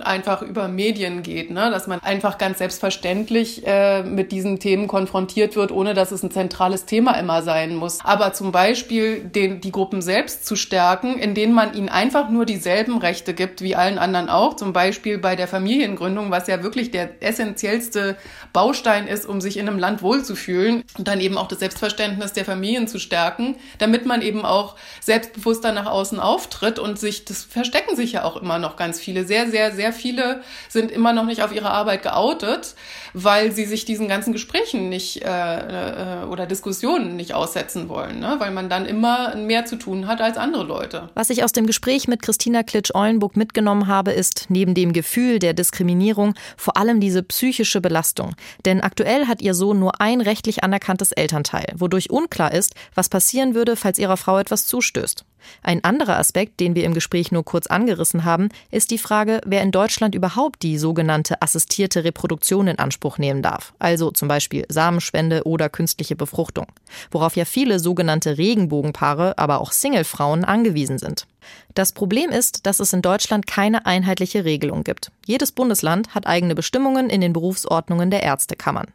einfach 0.00 0.42
über 0.42 0.68
Medien 0.68 1.22
geht, 1.22 1.50
ne? 1.50 1.70
dass 1.70 1.86
man 1.86 2.00
einfach 2.00 2.38
ganz 2.38 2.58
selbstverständlich 2.58 3.66
äh, 3.66 4.02
mit 4.02 4.32
diesen 4.32 4.60
Themen 4.60 4.86
konfrontiert 4.86 5.56
wird, 5.56 5.72
ohne 5.72 5.94
dass 5.94 6.10
es 6.10 6.22
ein 6.22 6.30
zentrales 6.30 6.84
Thema 6.84 7.12
immer 7.18 7.42
sein 7.42 7.74
muss. 7.74 8.00
Aber 8.04 8.32
zum 8.32 8.52
Beispiel 8.52 9.20
den, 9.20 9.60
die 9.60 9.72
Gruppen 9.72 10.02
selbst 10.02 10.46
zu 10.46 10.56
stärken, 10.56 11.18
indem 11.18 11.52
man 11.52 11.74
ihnen 11.74 11.88
einfach 11.88 12.28
nur 12.28 12.44
dieselben 12.44 12.98
Rechte 12.98 13.32
gibt 13.32 13.62
wie 13.62 13.76
allen 13.76 13.98
anderen 13.98 14.28
auch, 14.28 14.56
zum 14.56 14.72
Beispiel 14.72 15.18
bei 15.18 15.36
der 15.36 15.48
Familiengründung, 15.48 16.30
was 16.30 16.46
ja 16.46 16.62
wirklich 16.62 16.90
der 16.90 17.22
essentiellste 17.22 18.16
Baustein 18.52 19.06
ist, 19.06 19.26
um 19.26 19.40
sich 19.40 19.56
in 19.56 19.68
einem 19.68 19.78
Land 19.78 20.02
wohlzufühlen 20.02 20.84
und 20.98 21.08
dann 21.08 21.20
eben 21.20 21.38
auch 21.38 21.48
das 21.48 21.60
Selbstverständnis 21.60 22.34
der 22.34 22.44
Familien 22.44 22.88
zu 22.88 22.98
stärken, 22.98 23.56
damit 23.78 24.04
man 24.04 24.22
eben 24.22 24.44
auch 24.44 24.76
selbstbewusster 25.00 25.72
nach 25.72 25.86
außen 25.86 26.20
auftritt 26.20 26.78
und 26.78 26.98
sich, 26.98 27.24
das 27.24 27.44
verstecken 27.44 27.96
sich 27.96 28.12
ja 28.12 28.24
auch 28.24 28.36
immer 28.36 28.58
noch 28.58 28.76
ganz 28.76 28.97
viele. 28.98 29.24
Sehr, 29.24 29.50
sehr, 29.50 29.72
sehr 29.72 29.92
viele 29.92 30.42
sind 30.68 30.90
immer 30.90 31.12
noch 31.12 31.24
nicht 31.24 31.42
auf 31.42 31.52
ihre 31.52 31.70
Arbeit 31.70 32.02
geoutet, 32.02 32.74
weil 33.14 33.52
sie 33.52 33.64
sich 33.64 33.84
diesen 33.84 34.08
ganzen 34.08 34.32
Gesprächen 34.32 34.88
nicht 34.88 35.22
äh, 35.22 36.22
äh, 36.22 36.24
oder 36.24 36.46
Diskussionen 36.46 37.16
nicht 37.16 37.34
aussetzen 37.34 37.88
wollen, 37.88 38.20
ne? 38.20 38.36
weil 38.38 38.50
man 38.50 38.68
dann 38.68 38.86
immer 38.86 39.36
mehr 39.36 39.64
zu 39.66 39.76
tun 39.76 40.06
hat 40.06 40.20
als 40.20 40.36
andere 40.36 40.64
Leute. 40.64 41.10
Was 41.14 41.30
ich 41.30 41.44
aus 41.44 41.52
dem 41.52 41.66
Gespräch 41.66 42.08
mit 42.08 42.22
Christina 42.22 42.62
Klitsch-Eulenburg 42.62 43.36
mitgenommen 43.36 43.86
habe, 43.86 44.12
ist 44.12 44.46
neben 44.48 44.74
dem 44.74 44.92
Gefühl 44.92 45.38
der 45.38 45.54
Diskriminierung 45.54 46.34
vor 46.56 46.76
allem 46.76 47.00
diese 47.00 47.22
psychische 47.22 47.80
Belastung. 47.80 48.34
Denn 48.64 48.80
aktuell 48.80 49.26
hat 49.26 49.42
ihr 49.42 49.54
Sohn 49.54 49.78
nur 49.78 50.00
ein 50.00 50.20
rechtlich 50.20 50.64
anerkanntes 50.64 51.12
Elternteil, 51.12 51.72
wodurch 51.76 52.10
unklar 52.10 52.52
ist, 52.52 52.74
was 52.94 53.08
passieren 53.08 53.54
würde, 53.54 53.76
falls 53.76 53.98
ihrer 53.98 54.16
Frau 54.16 54.38
etwas 54.38 54.66
zustößt. 54.66 55.24
Ein 55.62 55.84
anderer 55.84 56.18
Aspekt, 56.18 56.60
den 56.60 56.74
wir 56.74 56.84
im 56.84 56.94
Gespräch 56.94 57.32
nur 57.32 57.44
kurz 57.44 57.66
angerissen 57.66 58.24
haben, 58.24 58.48
ist 58.70 58.90
die 58.90 58.98
Frage, 58.98 59.40
wer 59.44 59.62
in 59.62 59.70
Deutschland 59.70 60.14
überhaupt 60.14 60.62
die 60.62 60.78
sogenannte 60.78 61.42
assistierte 61.42 62.04
Reproduktion 62.04 62.68
in 62.68 62.78
Anspruch 62.78 63.18
nehmen 63.18 63.42
darf, 63.42 63.74
also 63.78 64.10
zum 64.10 64.28
Beispiel 64.28 64.64
Samenspende 64.68 65.44
oder 65.44 65.68
künstliche 65.68 66.16
Befruchtung, 66.16 66.66
worauf 67.10 67.36
ja 67.36 67.44
viele 67.44 67.78
sogenannte 67.78 68.38
Regenbogenpaare, 68.38 69.38
aber 69.38 69.60
auch 69.60 69.72
Singlefrauen 69.72 70.44
angewiesen 70.44 70.98
sind. 70.98 71.26
Das 71.74 71.92
Problem 71.92 72.30
ist, 72.30 72.66
dass 72.66 72.80
es 72.80 72.92
in 72.92 73.02
Deutschland 73.02 73.46
keine 73.46 73.86
einheitliche 73.86 74.44
Regelung 74.44 74.84
gibt. 74.84 75.12
Jedes 75.26 75.52
Bundesland 75.52 76.14
hat 76.14 76.26
eigene 76.26 76.54
Bestimmungen 76.54 77.08
in 77.10 77.20
den 77.20 77.32
Berufsordnungen 77.32 78.10
der 78.10 78.22
Ärztekammern. 78.22 78.88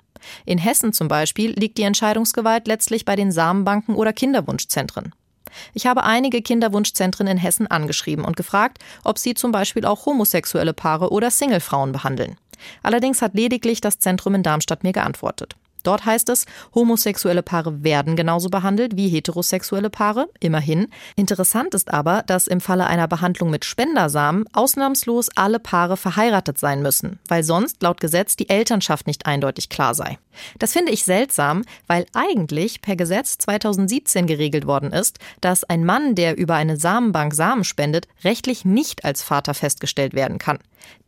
In 0.46 0.58
Hessen 0.58 0.94
zum 0.94 1.08
Beispiel 1.08 1.52
liegt 1.52 1.78
die 1.78 1.84
Entscheidungsgewalt 1.84 2.68
letztlich 2.68 3.06
bei 3.06 3.16
den 3.16 3.32
Samenbanken 3.32 3.96
oder 3.96 4.14
Kinderwunschzentren. 4.14 5.14
Ich 5.74 5.86
habe 5.86 6.04
einige 6.04 6.42
Kinderwunschzentren 6.42 7.28
in 7.28 7.38
Hessen 7.38 7.68
angeschrieben 7.68 8.26
und 8.26 8.36
gefragt, 8.36 8.80
ob 9.04 9.18
sie 9.18 9.34
zum 9.34 9.52
Beispiel 9.52 9.86
auch 9.86 10.06
homosexuelle 10.06 10.74
Paare 10.74 11.12
oder 11.12 11.32
Singlefrauen 11.32 11.92
behandeln. 11.92 12.38
Allerdings 12.82 13.22
hat 13.22 13.34
lediglich 13.34 13.82
das 13.82 14.00
Zentrum 14.00 14.36
in 14.36 14.44
Darmstadt 14.44 14.84
mir 14.84 14.94
geantwortet. 14.94 15.56
Dort 15.84 16.06
heißt 16.06 16.30
es, 16.30 16.46
homosexuelle 16.74 17.44
Paare 17.44 17.84
werden 17.84 18.16
genauso 18.16 18.50
behandelt 18.50 18.96
wie 18.96 19.10
heterosexuelle 19.10 19.90
Paare, 19.90 20.30
immerhin. 20.40 20.88
Interessant 21.16 21.74
ist 21.74 21.94
aber, 21.94 22.24
dass 22.26 22.48
im 22.48 22.62
Falle 22.62 22.88
einer 22.88 23.08
Behandlung 23.08 23.50
mit 23.50 23.66
Spendersamen 23.66 24.46
ausnahmslos 24.54 25.30
alle 25.36 25.60
Paare 25.60 25.98
verheiratet 25.98 26.58
sein 26.58 26.82
müssen, 26.82 27.20
weil 27.28 27.44
sonst 27.44 27.82
laut 27.84 28.00
Gesetz 28.00 28.36
die 28.36 28.50
Elternschaft 28.50 29.08
nicht 29.08 29.26
eindeutig 29.26 29.70
klar 29.70 29.94
sei. 29.94 30.18
Das 30.58 30.74
finde 30.74 30.92
ich 30.92 31.04
seltsam, 31.04 31.64
weil 31.88 32.06
eigentlich 32.14 32.82
per 32.82 32.96
Gesetz 32.96 33.38
2017 33.38 34.26
geregelt 34.26 34.66
worden 34.66 34.92
ist, 34.92 35.20
dass 35.42 35.64
ein 35.64 35.86
Mann, 35.86 36.16
der 36.16 36.38
über 36.38 36.56
eine 36.56 36.78
Samenbank 36.78 37.34
Samen 37.34 37.64
spendet, 37.64 38.08
rechtlich 38.24 38.66
nicht 38.66 39.06
als 39.06 39.22
Vater 39.22 39.54
festgestellt 39.54 40.14
werden 40.14 40.38
kann. 40.38 40.60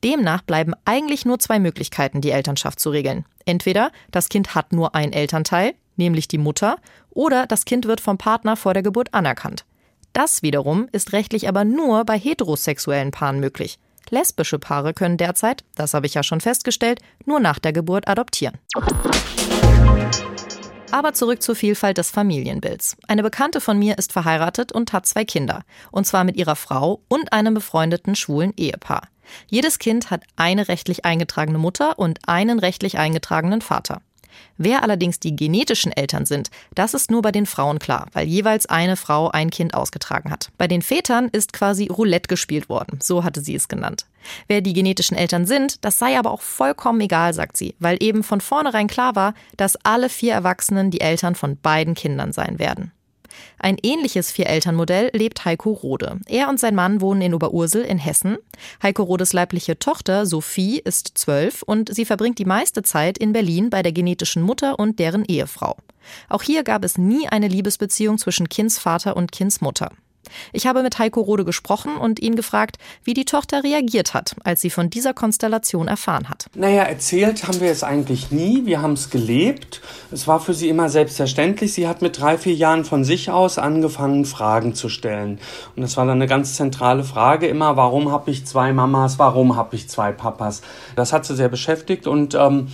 Demnach 0.03 0.41
bleiben 0.41 0.73
eigentlich 0.85 1.25
nur 1.25 1.39
zwei 1.39 1.59
Möglichkeiten, 1.59 2.21
die 2.21 2.31
Elternschaft 2.31 2.79
zu 2.79 2.89
regeln. 2.89 3.25
Entweder 3.45 3.91
das 4.11 4.29
Kind 4.29 4.55
hat 4.55 4.73
nur 4.73 4.95
ein 4.95 5.13
Elternteil, 5.13 5.73
nämlich 5.95 6.27
die 6.27 6.37
Mutter, 6.37 6.77
oder 7.11 7.45
das 7.47 7.65
Kind 7.65 7.85
wird 7.87 8.01
vom 8.01 8.17
Partner 8.17 8.55
vor 8.55 8.73
der 8.73 8.83
Geburt 8.83 9.13
anerkannt. 9.13 9.65
Das 10.13 10.41
wiederum 10.41 10.87
ist 10.91 11.13
rechtlich 11.13 11.47
aber 11.47 11.63
nur 11.63 12.05
bei 12.05 12.17
heterosexuellen 12.17 13.11
Paaren 13.11 13.39
möglich. 13.39 13.79
Lesbische 14.09 14.59
Paare 14.59 14.93
können 14.93 15.17
derzeit, 15.17 15.63
das 15.75 15.93
habe 15.93 16.05
ich 16.05 16.13
ja 16.13 16.23
schon 16.23 16.41
festgestellt, 16.41 16.99
nur 17.25 17.39
nach 17.39 17.59
der 17.59 17.73
Geburt 17.73 18.07
adoptieren. 18.07 18.57
Aber 20.91 21.13
zurück 21.13 21.41
zur 21.41 21.55
Vielfalt 21.55 21.97
des 21.97 22.11
Familienbilds. 22.11 22.95
Eine 23.07 23.23
Bekannte 23.23 23.59
von 23.59 23.77
mir 23.77 23.97
ist 23.97 24.13
verheiratet 24.13 24.71
und 24.71 24.93
hat 24.93 25.05
zwei 25.05 25.25
Kinder. 25.25 25.63
Und 25.91 26.07
zwar 26.07 26.23
mit 26.23 26.37
ihrer 26.37 26.55
Frau 26.55 27.01
und 27.09 27.33
einem 27.33 27.55
befreundeten 27.55 28.15
schwulen 28.15 28.53
Ehepaar. 28.55 29.09
Jedes 29.47 29.79
Kind 29.79 30.11
hat 30.11 30.23
eine 30.35 30.67
rechtlich 30.67 31.05
eingetragene 31.05 31.57
Mutter 31.57 31.97
und 31.99 32.19
einen 32.27 32.59
rechtlich 32.59 32.97
eingetragenen 32.97 33.61
Vater. 33.61 34.01
Wer 34.57 34.83
allerdings 34.83 35.19
die 35.19 35.35
genetischen 35.35 35.91
Eltern 35.91 36.25
sind, 36.25 36.49
das 36.73 36.93
ist 36.93 37.11
nur 37.11 37.21
bei 37.21 37.31
den 37.31 37.45
Frauen 37.45 37.79
klar, 37.79 38.07
weil 38.13 38.27
jeweils 38.27 38.65
eine 38.65 38.95
Frau 38.95 39.29
ein 39.29 39.49
Kind 39.49 39.73
ausgetragen 39.73 40.31
hat. 40.31 40.49
Bei 40.57 40.67
den 40.67 40.81
Vätern 40.81 41.29
ist 41.29 41.53
quasi 41.53 41.87
Roulette 41.87 42.27
gespielt 42.27 42.69
worden, 42.69 42.99
so 43.01 43.23
hatte 43.23 43.41
sie 43.41 43.55
es 43.55 43.67
genannt. 43.67 44.05
Wer 44.47 44.61
die 44.61 44.73
genetischen 44.73 45.17
Eltern 45.17 45.45
sind, 45.45 45.83
das 45.85 45.99
sei 45.99 46.17
aber 46.17 46.31
auch 46.31 46.41
vollkommen 46.41 47.01
egal, 47.01 47.33
sagt 47.33 47.57
sie, 47.57 47.75
weil 47.79 47.97
eben 48.01 48.23
von 48.23 48.41
vornherein 48.41 48.87
klar 48.87 49.15
war, 49.15 49.33
dass 49.57 49.77
alle 49.83 50.09
vier 50.09 50.33
Erwachsenen 50.33 50.89
die 50.89 51.01
Eltern 51.01 51.35
von 51.35 51.57
beiden 51.57 51.93
Kindern 51.93 52.31
sein 52.33 52.57
werden. 52.57 52.91
Ein 53.57 53.77
ähnliches 53.81 54.31
Vier-Eltern-Modell 54.31 55.09
lebt 55.13 55.45
Heiko 55.45 55.71
Rode. 55.71 56.19
Er 56.27 56.49
und 56.49 56.59
sein 56.59 56.75
Mann 56.75 57.01
wohnen 57.01 57.21
in 57.21 57.33
Oberursel 57.33 57.83
in 57.83 57.97
Hessen. 57.97 58.37
Heiko 58.83 59.03
Rodes 59.03 59.33
leibliche 59.33 59.79
Tochter 59.79 60.25
Sophie 60.25 60.79
ist 60.79 61.11
zwölf 61.15 61.63
und 61.63 61.93
sie 61.93 62.05
verbringt 62.05 62.39
die 62.39 62.45
meiste 62.45 62.83
Zeit 62.83 63.17
in 63.17 63.33
Berlin 63.33 63.69
bei 63.69 63.81
der 63.81 63.91
genetischen 63.91 64.43
Mutter 64.43 64.79
und 64.79 64.99
deren 64.99 65.25
Ehefrau. 65.25 65.77
Auch 66.29 66.43
hier 66.43 66.63
gab 66.63 66.83
es 66.83 66.97
nie 66.97 67.27
eine 67.27 67.47
Liebesbeziehung 67.47 68.17
zwischen 68.17 68.49
Kindsvater 68.49 69.17
und 69.17 69.31
Kindsmutter. 69.31 69.89
Ich 70.53 70.67
habe 70.67 70.83
mit 70.83 70.99
Heiko 70.99 71.21
Rode 71.21 71.45
gesprochen 71.45 71.97
und 71.97 72.19
ihn 72.19 72.35
gefragt, 72.35 72.77
wie 73.03 73.13
die 73.13 73.25
Tochter 73.25 73.63
reagiert 73.63 74.13
hat, 74.13 74.35
als 74.43 74.61
sie 74.61 74.69
von 74.69 74.89
dieser 74.89 75.13
Konstellation 75.13 75.87
erfahren 75.87 76.29
hat. 76.29 76.47
Naja, 76.55 76.83
erzählt 76.83 77.47
haben 77.47 77.59
wir 77.61 77.71
es 77.71 77.83
eigentlich 77.83 78.31
nie. 78.31 78.65
Wir 78.65 78.81
haben 78.81 78.93
es 78.93 79.09
gelebt. 79.09 79.81
Es 80.11 80.27
war 80.27 80.39
für 80.39 80.53
sie 80.53 80.69
immer 80.69 80.89
selbstverständlich. 80.89 81.73
Sie 81.73 81.87
hat 81.87 82.01
mit 82.01 82.19
drei, 82.19 82.37
vier 82.37 82.53
Jahren 82.53 82.85
von 82.85 83.03
sich 83.03 83.29
aus 83.29 83.57
angefangen, 83.57 84.25
Fragen 84.25 84.75
zu 84.75 84.89
stellen. 84.89 85.39
Und 85.75 85.81
das 85.81 85.97
war 85.97 86.05
dann 86.05 86.17
eine 86.17 86.27
ganz 86.27 86.55
zentrale 86.55 87.03
Frage 87.03 87.47
immer, 87.47 87.77
warum 87.77 88.11
habe 88.11 88.31
ich 88.31 88.45
zwei 88.45 88.73
Mamas, 88.73 89.19
warum 89.19 89.55
habe 89.55 89.75
ich 89.75 89.89
zwei 89.89 90.11
Papas? 90.11 90.61
Das 90.95 91.13
hat 91.13 91.25
sie 91.25 91.35
sehr 91.35 91.49
beschäftigt 91.49 92.07
und 92.07 92.35
ähm, 92.35 92.67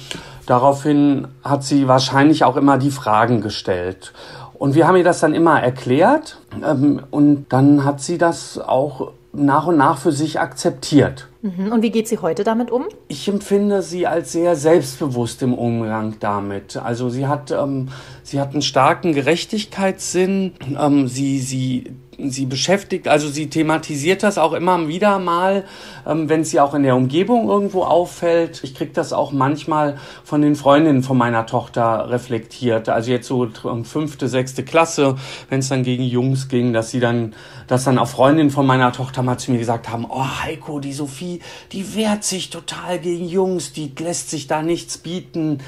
daraufhin 0.46 1.28
hat 1.44 1.64
sie 1.64 1.88
wahrscheinlich 1.88 2.44
auch 2.44 2.58
immer 2.58 2.78
die 2.78 2.92
Fragen 2.92 3.42
gestellt. 3.42 4.14
Und 4.62 4.76
wir 4.76 4.88
haben 4.88 4.96
ihr 4.96 5.04
das 5.04 5.22
dann 5.22 5.34
immer 5.34 5.60
erklärt 5.60 6.38
ähm, 6.64 7.02
und 7.10 7.48
dann 7.50 7.84
hat 7.84 8.00
sie 8.00 8.20
das 8.20 8.60
auch 8.60 9.14
nach 9.34 9.66
und 9.66 9.76
nach 9.76 9.98
für 9.98 10.12
sich 10.12 10.40
akzeptiert. 10.40 11.30
Mhm. 11.42 11.72
Und 11.72 11.82
wie 11.82 11.90
geht 11.90 12.08
sie 12.08 12.20
heute 12.20 12.44
damit 12.44 12.70
um? 12.70 12.86
Ich 13.08 13.28
empfinde 13.28 13.82
sie 13.82 14.06
als 14.06 14.34
sehr 14.34 14.56
selbstbewusst 14.56 15.42
im 15.42 15.56
Umgang 15.56 16.18
damit. 16.20 16.78
Also 16.78 17.10
sie 17.10 17.26
hat, 17.26 17.50
ähm, 17.50 17.88
sie 18.22 18.40
hat 18.40 18.52
einen 18.52 18.62
starken 18.62 19.14
Gerechtigkeitssinn. 19.14 20.54
Ähm, 20.80 21.08
sie, 21.08 21.40
sie 21.40 21.96
sie 22.30 22.46
beschäftigt, 22.46 23.08
also 23.08 23.28
sie 23.28 23.50
thematisiert 23.50 24.24
das 24.24 24.38
auch 24.38 24.54
immer 24.54 24.88
wieder 24.88 25.20
mal, 25.20 25.66
ähm, 26.06 26.30
wenn 26.30 26.44
sie 26.44 26.60
auch 26.60 26.74
in 26.74 26.84
der 26.84 26.96
Umgebung 26.96 27.50
irgendwo 27.50 27.84
auffällt. 27.84 28.64
Ich 28.64 28.76
kriege 28.76 28.92
das 28.94 29.14
auch 29.14 29.32
manchmal 29.32 29.98
von 30.24 30.42
den 30.42 30.56
Freundinnen 30.56 31.04
von 31.04 31.18
meiner 31.18 31.46
Tochter 31.46 32.10
reflektiert. 32.10 32.90
Also 32.90 33.12
jetzt 33.12 33.28
so 33.28 33.48
fünfte, 33.84 34.28
sechste 34.28 34.64
Klasse, 34.64 35.16
wenn 35.50 35.60
es 35.60 35.70
dann 35.70 35.84
gegen 35.84 36.04
Jungs 36.04 36.48
ging, 36.48 36.74
dass 36.74 36.92
sie 36.92 37.00
dann, 37.00 37.34
dass 37.68 37.86
dann 37.86 37.98
auch 37.98 38.08
Freundinnen 38.08 38.52
von 38.52 38.66
meiner 38.66 38.92
Tochter 38.92 39.24
mal 39.24 39.38
zu 39.38 39.52
mir 39.52 39.60
gesagt 39.60 39.90
haben, 39.90 40.06
oh 40.10 40.26
Heiko, 40.44 40.80
die 40.80 40.94
Sophie, 40.94 41.42
die 41.72 41.96
wehrt 41.96 42.24
sich 42.24 42.50
total 42.50 43.00
gegen 43.00 43.26
Jungs, 43.26 43.74
die 43.74 43.92
lässt 43.98 44.30
sich 44.30 44.48
da 44.48 44.62
nichts 44.62 44.98
bieten. 44.98 45.60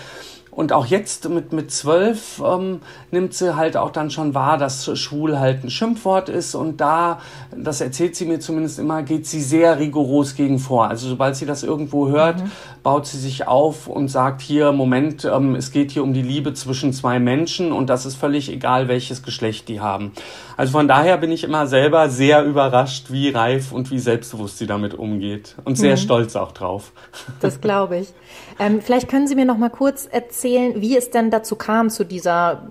Und 0.56 0.72
auch 0.72 0.86
jetzt 0.86 1.28
mit, 1.30 1.52
mit 1.52 1.72
zwölf 1.72 2.42
ähm, 2.46 2.82
nimmt 3.10 3.34
sie 3.34 3.56
halt 3.56 3.76
auch 3.76 3.90
dann 3.90 4.12
schon 4.12 4.36
wahr, 4.36 4.58
dass 4.58 4.98
schwul 4.98 5.40
halt 5.40 5.64
ein 5.64 5.72
Schimpfwort 5.72 6.30
ist. 6.30 6.54
Und 6.54 6.80
da, 6.80 7.20
das 7.56 7.82
erzählt 7.82 8.16
sie 8.16 8.26
mir 8.26 8.40
zumindest 8.40 8.78
immer, 8.78 9.02
geht 9.02 9.26
sie 9.26 9.42
sehr 9.42 9.80
rigoros 9.80 10.36
gegen 10.36 10.60
vor. 10.60 10.88
Also 10.88 11.10
sobald 11.10 11.36
sie 11.36 11.48
das 11.48 11.64
irgendwo 11.64 12.08
hört, 12.10 12.44
mhm. 12.44 12.52
baut 12.84 13.08
sie 13.08 13.18
sich 13.18 13.48
auf 13.48 13.88
und 13.88 14.10
sagt 14.10 14.42
hier, 14.42 14.72
Moment, 14.72 15.26
ähm, 15.26 15.56
es 15.56 15.72
geht 15.72 15.92
hier 15.92 16.04
um 16.04 16.14
die 16.14 16.22
Liebe 16.22 16.54
zwischen 16.54 16.94
zwei 16.94 17.20
Menschen 17.20 17.72
und 17.72 17.90
das 17.90 18.06
ist 18.06 18.16
völlig 18.16 18.52
egal, 18.52 18.88
welches 18.88 19.24
Geschlecht 19.24 19.68
die 19.70 19.82
haben. 19.82 20.12
Also 20.56 20.74
von 20.74 20.88
daher 20.88 21.18
bin 21.18 21.32
ich 21.32 21.44
immer 21.44 21.66
selber 21.66 22.10
sehr 22.10 22.44
überrascht, 22.44 23.12
wie 23.12 23.30
reif 23.30 23.72
und 23.72 23.90
wie 23.90 23.98
selbstbewusst 23.98 24.60
sie 24.60 24.68
damit 24.68 24.94
umgeht. 24.94 25.56
Und 25.64 25.80
sehr 25.80 25.96
mhm. 25.96 26.02
stolz 26.02 26.36
auch 26.36 26.52
drauf. 26.52 26.92
Das 27.40 27.60
glaube 27.60 27.98
ich. 27.98 28.14
Ähm, 28.60 28.82
vielleicht 28.82 29.08
können 29.08 29.28
Sie 29.28 29.36
mir 29.36 29.46
noch 29.46 29.58
mal 29.58 29.70
kurz 29.70 30.06
erzählen, 30.06 30.43
wie 30.44 30.98
es 30.98 31.10
denn 31.10 31.32
dazu 31.32 31.56
kam 31.56 31.90
zu 31.90 32.06
dieser 32.06 32.64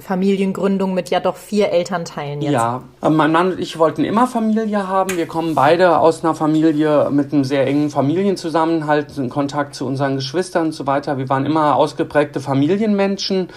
Familiengründung 0.00 0.94
mit 0.94 1.10
ja 1.10 1.20
doch 1.20 1.36
vier 1.36 1.70
Elternteilen 1.70 2.40
jetzt. 2.40 2.52
Ja, 2.52 2.82
äh, 3.02 3.10
mein 3.10 3.32
Mann 3.32 3.52
und 3.52 3.60
ich 3.60 3.78
wollten 3.78 4.04
immer 4.04 4.26
Familie 4.26 4.86
haben. 4.88 5.16
Wir 5.16 5.26
kommen 5.26 5.54
beide 5.54 5.98
aus 5.98 6.24
einer 6.24 6.34
Familie 6.34 7.08
mit 7.10 7.32
einem 7.32 7.44
sehr 7.44 7.66
engen 7.66 7.90
Familienzusammenhalt, 7.90 9.16
in 9.18 9.28
Kontakt 9.28 9.74
zu 9.74 9.86
unseren 9.86 10.16
Geschwistern 10.16 10.66
und 10.66 10.72
so 10.72 10.86
weiter. 10.86 11.18
Wir 11.18 11.28
waren 11.28 11.46
immer 11.46 11.76
ausgeprägte 11.76 12.40
Familienmenschen. 12.40 13.48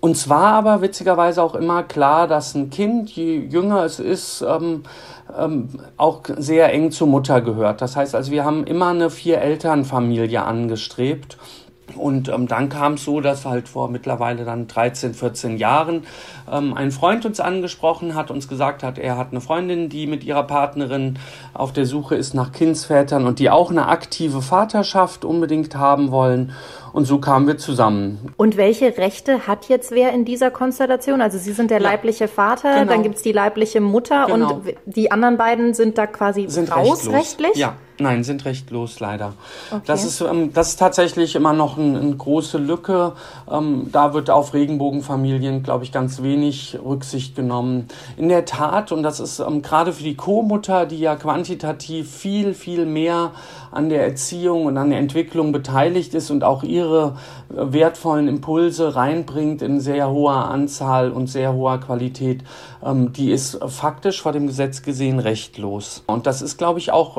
Und 0.00 0.16
zwar 0.16 0.54
aber 0.54 0.80
witzigerweise 0.80 1.42
auch 1.42 1.54
immer 1.54 1.82
klar, 1.82 2.26
dass 2.26 2.54
ein 2.54 2.70
Kind, 2.70 3.10
je 3.10 3.38
jünger 3.38 3.84
es 3.84 4.00
ist, 4.00 4.42
ähm, 4.42 4.84
ähm, 5.38 5.68
auch 5.98 6.22
sehr 6.38 6.72
eng 6.72 6.90
zur 6.90 7.06
Mutter 7.06 7.42
gehört. 7.42 7.82
Das 7.82 7.96
heißt 7.96 8.14
also, 8.14 8.32
wir 8.32 8.44
haben 8.44 8.64
immer 8.64 8.88
eine 8.88 9.10
Vier-Eltern-Familie 9.10 10.42
angestrebt. 10.42 11.36
Und 11.96 12.28
ähm, 12.28 12.46
dann 12.46 12.68
kam 12.68 12.94
es 12.94 13.04
so, 13.04 13.20
dass 13.20 13.44
halt 13.44 13.68
vor 13.68 13.88
mittlerweile 13.88 14.44
dann 14.44 14.66
13, 14.66 15.14
14 15.14 15.56
Jahren 15.56 16.04
ähm, 16.50 16.74
ein 16.74 16.90
Freund 16.90 17.24
uns 17.26 17.40
angesprochen 17.40 18.14
hat, 18.14 18.30
uns 18.30 18.48
gesagt 18.48 18.82
hat, 18.82 18.98
er 18.98 19.16
hat 19.16 19.28
eine 19.30 19.40
Freundin, 19.40 19.88
die 19.88 20.06
mit 20.06 20.24
ihrer 20.24 20.44
Partnerin 20.44 21.18
auf 21.54 21.72
der 21.72 21.86
Suche 21.86 22.16
ist 22.16 22.34
nach 22.34 22.52
Kindsvätern 22.52 23.26
und 23.26 23.38
die 23.38 23.50
auch 23.50 23.70
eine 23.70 23.88
aktive 23.88 24.42
Vaterschaft 24.42 25.24
unbedingt 25.24 25.74
haben 25.74 26.10
wollen. 26.10 26.52
Und 26.92 27.04
so 27.04 27.18
kamen 27.18 27.46
wir 27.46 27.56
zusammen. 27.56 28.32
Und 28.36 28.56
welche 28.56 28.96
Rechte 28.96 29.46
hat 29.46 29.68
jetzt 29.68 29.92
wer 29.92 30.12
in 30.12 30.24
dieser 30.24 30.50
Konstellation? 30.50 31.20
Also 31.20 31.38
Sie 31.38 31.52
sind 31.52 31.70
der 31.70 31.80
ja, 31.80 31.88
leibliche 31.88 32.26
Vater, 32.26 32.80
genau. 32.80 32.92
dann 32.92 33.02
gibt's 33.02 33.22
die 33.22 33.32
leibliche 33.32 33.80
Mutter 33.80 34.26
genau. 34.26 34.54
und 34.54 34.74
die 34.86 35.12
anderen 35.12 35.36
beiden 35.36 35.74
sind 35.74 35.98
da 35.98 36.06
quasi 36.06 36.48
sind 36.48 36.74
raus 36.74 37.08
rechtlich? 37.10 37.54
Ja, 37.54 37.74
Nein, 38.00 38.24
sind 38.24 38.46
rechtlos 38.46 38.98
leider. 38.98 39.34
Okay. 39.70 39.82
Das, 39.84 40.04
ist, 40.04 40.22
ähm, 40.22 40.54
das 40.54 40.70
ist 40.70 40.78
tatsächlich 40.78 41.36
immer 41.36 41.52
noch 41.52 41.76
ein, 41.76 41.96
eine 41.96 42.16
große 42.16 42.56
Lücke. 42.56 43.12
Ähm, 43.50 43.90
da 43.92 44.14
wird 44.14 44.30
auf 44.30 44.54
Regenbogenfamilien, 44.54 45.62
glaube 45.62 45.84
ich, 45.84 45.92
ganz 45.92 46.22
wenig 46.22 46.78
Rücksicht 46.82 47.36
genommen. 47.36 47.88
In 48.16 48.30
der 48.30 48.46
Tat, 48.46 48.90
und 48.90 49.02
das 49.02 49.20
ist 49.20 49.38
ähm, 49.40 49.60
gerade 49.60 49.92
für 49.92 50.02
die 50.02 50.16
Co-Mutter, 50.16 50.86
die 50.86 50.98
ja 50.98 51.14
quantitativ 51.14 52.10
viel, 52.10 52.54
viel 52.54 52.86
mehr 52.86 53.32
an 53.70 53.90
der 53.90 54.02
Erziehung 54.02 54.64
und 54.64 54.78
an 54.78 54.88
der 54.88 54.98
Entwicklung 54.98 55.52
beteiligt 55.52 56.14
ist 56.14 56.30
und 56.30 56.42
auch 56.42 56.62
ihre 56.62 57.18
äh, 57.50 57.72
wertvollen 57.72 58.28
Impulse 58.28 58.96
reinbringt 58.96 59.60
in 59.60 59.78
sehr 59.78 60.10
hoher 60.10 60.48
Anzahl 60.48 61.10
und 61.10 61.26
sehr 61.26 61.52
hoher 61.52 61.78
Qualität, 61.78 62.42
die 62.82 63.30
ist 63.30 63.58
faktisch 63.66 64.22
vor 64.22 64.32
dem 64.32 64.46
Gesetz 64.46 64.82
gesehen 64.82 65.18
rechtlos. 65.18 66.02
Und 66.06 66.26
das 66.26 66.40
ist, 66.40 66.56
glaube 66.56 66.78
ich, 66.78 66.92
auch 66.92 67.18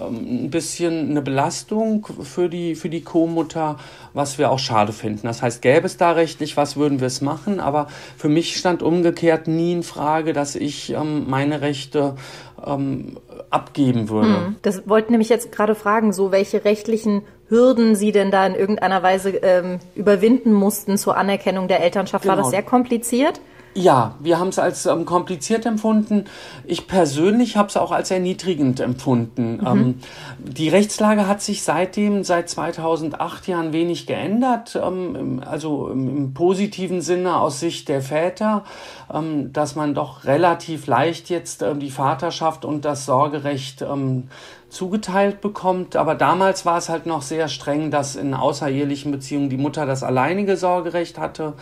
ein 0.00 0.50
bisschen 0.50 1.10
eine 1.10 1.22
Belastung 1.22 2.06
für 2.22 2.48
die, 2.48 2.74
für 2.74 2.88
die 2.88 3.02
Co-Mutter, 3.02 3.78
was 4.12 4.38
wir 4.38 4.50
auch 4.50 4.58
schade 4.58 4.92
finden. 4.92 5.26
Das 5.26 5.42
heißt, 5.42 5.62
gäbe 5.62 5.86
es 5.86 5.96
da 5.96 6.12
rechtlich 6.12 6.56
was, 6.56 6.76
würden 6.76 7.00
wir 7.00 7.06
es 7.06 7.20
machen. 7.20 7.60
Aber 7.60 7.88
für 8.16 8.28
mich 8.28 8.56
stand 8.56 8.82
umgekehrt 8.82 9.48
nie 9.48 9.72
in 9.72 9.82
Frage, 9.82 10.32
dass 10.32 10.56
ich 10.56 10.90
ähm, 10.92 11.28
meine 11.28 11.60
Rechte 11.60 12.16
ähm, 12.64 13.18
abgeben 13.50 14.08
würde. 14.08 14.46
Hm. 14.46 14.56
Das 14.62 14.88
wollte 14.88 15.12
nämlich 15.12 15.28
jetzt 15.28 15.52
gerade 15.52 15.74
fragen, 15.74 16.12
so 16.12 16.32
welche 16.32 16.64
rechtlichen 16.64 17.22
Hürden 17.48 17.94
Sie 17.94 18.10
denn 18.10 18.30
da 18.30 18.46
in 18.46 18.54
irgendeiner 18.54 19.02
Weise 19.02 19.30
ähm, 19.30 19.78
überwinden 19.94 20.52
mussten 20.52 20.96
zur 20.96 21.16
Anerkennung 21.16 21.68
der 21.68 21.82
Elternschaft. 21.82 22.22
Genau. 22.22 22.32
War 22.32 22.36
das 22.36 22.46
genau. 22.46 22.50
sehr 22.50 22.62
kompliziert? 22.62 23.40
Ja, 23.76 24.14
wir 24.20 24.38
haben 24.38 24.48
es 24.48 24.60
als 24.60 24.86
ähm, 24.86 25.04
kompliziert 25.04 25.66
empfunden. 25.66 26.26
Ich 26.64 26.86
persönlich 26.86 27.56
habe 27.56 27.68
es 27.68 27.76
auch 27.76 27.90
als 27.90 28.12
erniedrigend 28.12 28.78
empfunden. 28.78 29.56
Mhm. 29.56 29.66
Ähm, 29.66 29.94
die 30.38 30.68
Rechtslage 30.68 31.26
hat 31.26 31.42
sich 31.42 31.64
seitdem, 31.64 32.22
seit 32.22 32.48
2008 32.48 33.48
Jahren 33.48 33.72
wenig 33.72 34.06
geändert. 34.06 34.80
Ähm, 34.80 35.42
also 35.44 35.88
im, 35.88 36.08
im, 36.16 36.34
positiven 36.34 37.00
Sinne 37.00 37.36
aus 37.36 37.58
Sicht 37.58 37.88
der 37.88 38.00
Väter, 38.00 38.64
ähm, 39.12 39.52
dass 39.52 39.74
man 39.74 39.94
doch 39.94 40.24
relativ 40.24 40.86
leicht 40.86 41.28
jetzt 41.28 41.62
ähm, 41.62 41.80
die 41.80 41.90
Vaterschaft 41.90 42.64
und 42.64 42.84
das 42.84 43.06
Sorgerecht 43.06 43.82
ähm, 43.82 44.28
zugeteilt 44.68 45.40
bekommt. 45.40 45.96
Aber 45.96 46.14
damals 46.14 46.64
war 46.64 46.78
es 46.78 46.88
halt 46.88 47.06
noch 47.06 47.22
sehr 47.22 47.48
streng, 47.48 47.90
dass 47.90 48.14
in 48.14 48.34
außerehelichen 48.34 49.10
Beziehungen 49.10 49.50
die 49.50 49.56
Mutter 49.56 49.84
das 49.84 50.04
alleinige 50.04 50.56
Sorgerecht 50.56 51.18
hatte 51.18 51.54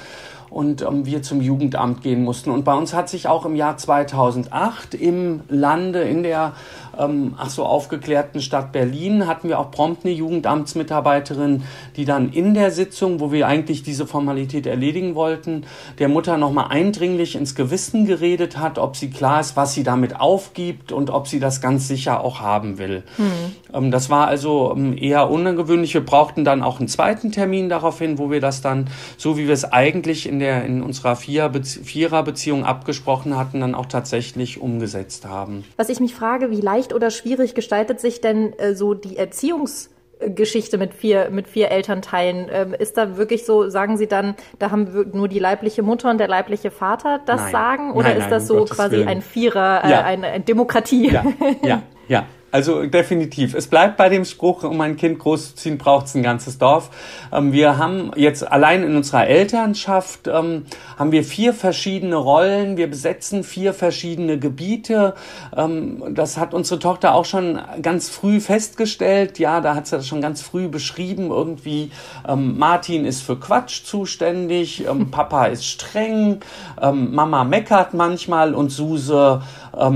und 0.53 0.83
ähm, 0.83 1.07
wir 1.07 1.23
zum 1.23 1.41
Jugendamt 1.41 2.03
gehen 2.03 2.23
mussten. 2.23 2.51
Und 2.51 2.65
bei 2.65 2.75
uns 2.75 2.95
hat 2.95 3.09
sich 3.09 3.27
auch 3.27 3.47
im 3.47 3.57
Jahr 3.57 3.77
2008 3.77 4.95
im 4.95 5.41
Lande, 5.49 6.03
in 6.03 6.23
der 6.23 6.53
ähm, 6.99 7.35
ach 7.39 7.49
so 7.49 7.65
aufgeklärten 7.65 8.41
Stadt 8.41 8.73
Berlin 8.73 9.27
hatten 9.27 9.49
wir 9.49 9.59
auch 9.59 9.71
prompt 9.71 10.05
eine 10.05 10.13
Jugendamtsmitarbeiterin, 10.13 11.63
die 11.97 12.05
dann 12.05 12.31
in 12.31 12.55
der 12.55 12.71
Sitzung, 12.71 13.21
wo 13.21 13.33
wir 13.33 13.47
eigentlich 13.47 13.83
diese 13.83 14.07
Formalität 14.07 14.67
erledigen 14.67 15.15
wollten, 15.15 15.65
der 15.99 16.09
Mutter 16.09 16.37
nochmal 16.37 16.67
eindringlich 16.69 17.35
ins 17.35 17.55
Gewissen 17.55 18.05
geredet 18.05 18.59
hat, 18.59 18.79
ob 18.79 18.97
sie 18.97 19.11
klar 19.11 19.41
ist, 19.41 19.57
was 19.57 19.73
sie 19.75 19.85
damit 19.85 20.21
aufgibt 20.21 20.93
und 20.93 21.11
ob 21.11 21.29
sie 21.29 21.41
das 21.41 21.61
ganz 21.61 21.89
sicher 21.89 22.23
auch 22.23 22.41
haben 22.41 22.79
will. 22.79 23.05
Mhm. 23.17 23.57
Ähm, 23.73 23.91
das 23.91 24.11
war 24.11 24.29
also 24.29 24.73
ähm, 24.77 24.97
eher 24.97 25.31
ungewöhnlich. 25.31 25.95
Wir 25.95 26.05
brauchten 26.05 26.45
dann 26.45 26.63
auch 26.63 26.79
einen 26.79 26.89
zweiten 26.89 27.33
Termin 27.33 27.69
daraufhin, 27.69 28.19
wo 28.19 28.31
wir 28.31 28.41
das 28.41 28.61
dann, 28.61 28.89
so 29.17 29.37
wie 29.37 29.47
wir 29.47 29.55
es 29.55 29.65
eigentlich 29.65 30.29
in 30.29 30.39
der 30.39 30.65
in 30.65 30.83
unserer 30.83 31.17
Vierer-Beziehung 31.17 32.65
abgesprochen 32.65 33.37
hatten, 33.37 33.61
dann 33.61 33.75
auch 33.75 33.87
tatsächlich 33.87 34.61
umgesetzt 34.61 35.27
haben. 35.27 35.65
Was 35.77 35.89
ich 35.89 36.01
mich 36.01 36.15
frage, 36.15 36.51
wie 36.51 36.61
leicht 36.61 36.93
oder 36.93 37.11
schwierig 37.11 37.55
gestaltet 37.55 38.01
sich 38.01 38.21
denn 38.21 38.53
äh, 38.59 38.75
so 38.75 38.95
die 38.95 39.17
Erziehungsgeschichte 39.17 40.79
mit 40.79 40.95
vier, 40.95 41.31
mit 41.31 41.49
vier 41.49 41.71
Elternteilen. 41.71 42.49
Ähm, 42.51 42.75
ist 42.75 42.97
da 42.97 43.17
wirklich 43.17 43.45
so, 43.45 43.69
sagen 43.69 43.97
Sie 43.97 44.07
dann, 44.07 44.35
da 44.59 44.71
haben 44.71 45.11
nur 45.13 45.29
die 45.29 45.39
leibliche 45.39 45.83
Mutter 45.83 46.11
und 46.11 46.19
der 46.19 46.29
leibliche 46.29 46.71
Vater 46.71 47.21
das 47.25 47.43
nein. 47.43 47.53
sagen? 47.53 47.93
Oder 47.93 48.11
nein, 48.11 48.19
ist 48.19 48.31
das 48.31 48.47
so 48.47 48.65
quasi 48.65 48.97
Willen. 48.97 49.09
ein 49.09 49.23
Vierer, 49.23 49.85
äh, 49.85 49.91
ja. 49.91 50.03
eine, 50.03 50.29
eine 50.29 50.45
Demokratie? 50.45 51.11
Ja, 51.11 51.25
ja, 51.63 51.83
ja. 52.09 52.27
Also 52.53 52.85
definitiv. 52.85 53.55
Es 53.55 53.67
bleibt 53.67 53.97
bei 53.97 54.11
dem 54.11 54.27
Spruch, 54.27 54.63
um 54.63 54.79
ein 54.83 54.99
Kind 54.99 55.19
großzuziehen, 55.19 55.79
braucht 55.79 56.05
es 56.05 56.15
ein 56.15 56.23
ganzes 56.23 56.59
Dorf. 56.59 56.91
Ähm, 57.33 57.53
wir 57.53 57.79
haben 57.79 58.11
jetzt 58.15 58.47
allein 58.47 58.83
in 58.83 58.95
unserer 58.95 59.27
Elternschaft 59.27 60.29
ähm, 60.29 60.67
haben 60.99 61.13
wir 61.13 61.25
vier 61.25 61.55
verschiedene 61.55 62.17
Rollen. 62.17 62.77
Wir 62.77 62.89
besetzen 62.89 63.43
vier 63.43 63.73
verschiedene 63.73 64.39
Gebiete. 64.39 65.15
Ähm, 65.57 66.03
das 66.11 66.37
hat 66.37 66.53
unsere 66.53 66.79
Tochter 66.79 67.15
auch 67.15 67.25
schon 67.25 67.59
ganz 67.81 68.11
früh 68.11 68.39
festgestellt. 68.39 69.39
Ja, 69.39 69.63
da 69.63 69.75
hat 69.75 69.87
sie 69.87 69.97
das 69.97 70.07
schon 70.07 70.21
ganz 70.21 70.43
früh 70.43 70.69
beschrieben. 70.69 71.31
Irgendwie 71.31 71.91
ähm, 72.29 72.59
Martin 72.59 73.07
ist 73.07 73.23
für 73.23 73.41
Quatsch 73.41 73.85
zuständig, 73.85 74.87
ähm, 74.87 75.11
Papa 75.11 75.47
ist 75.47 75.65
streng, 75.65 76.41
ähm, 76.83 77.15
Mama 77.15 77.45
meckert 77.45 77.95
manchmal 77.95 78.55
und 78.55 78.69
Suse 78.69 79.41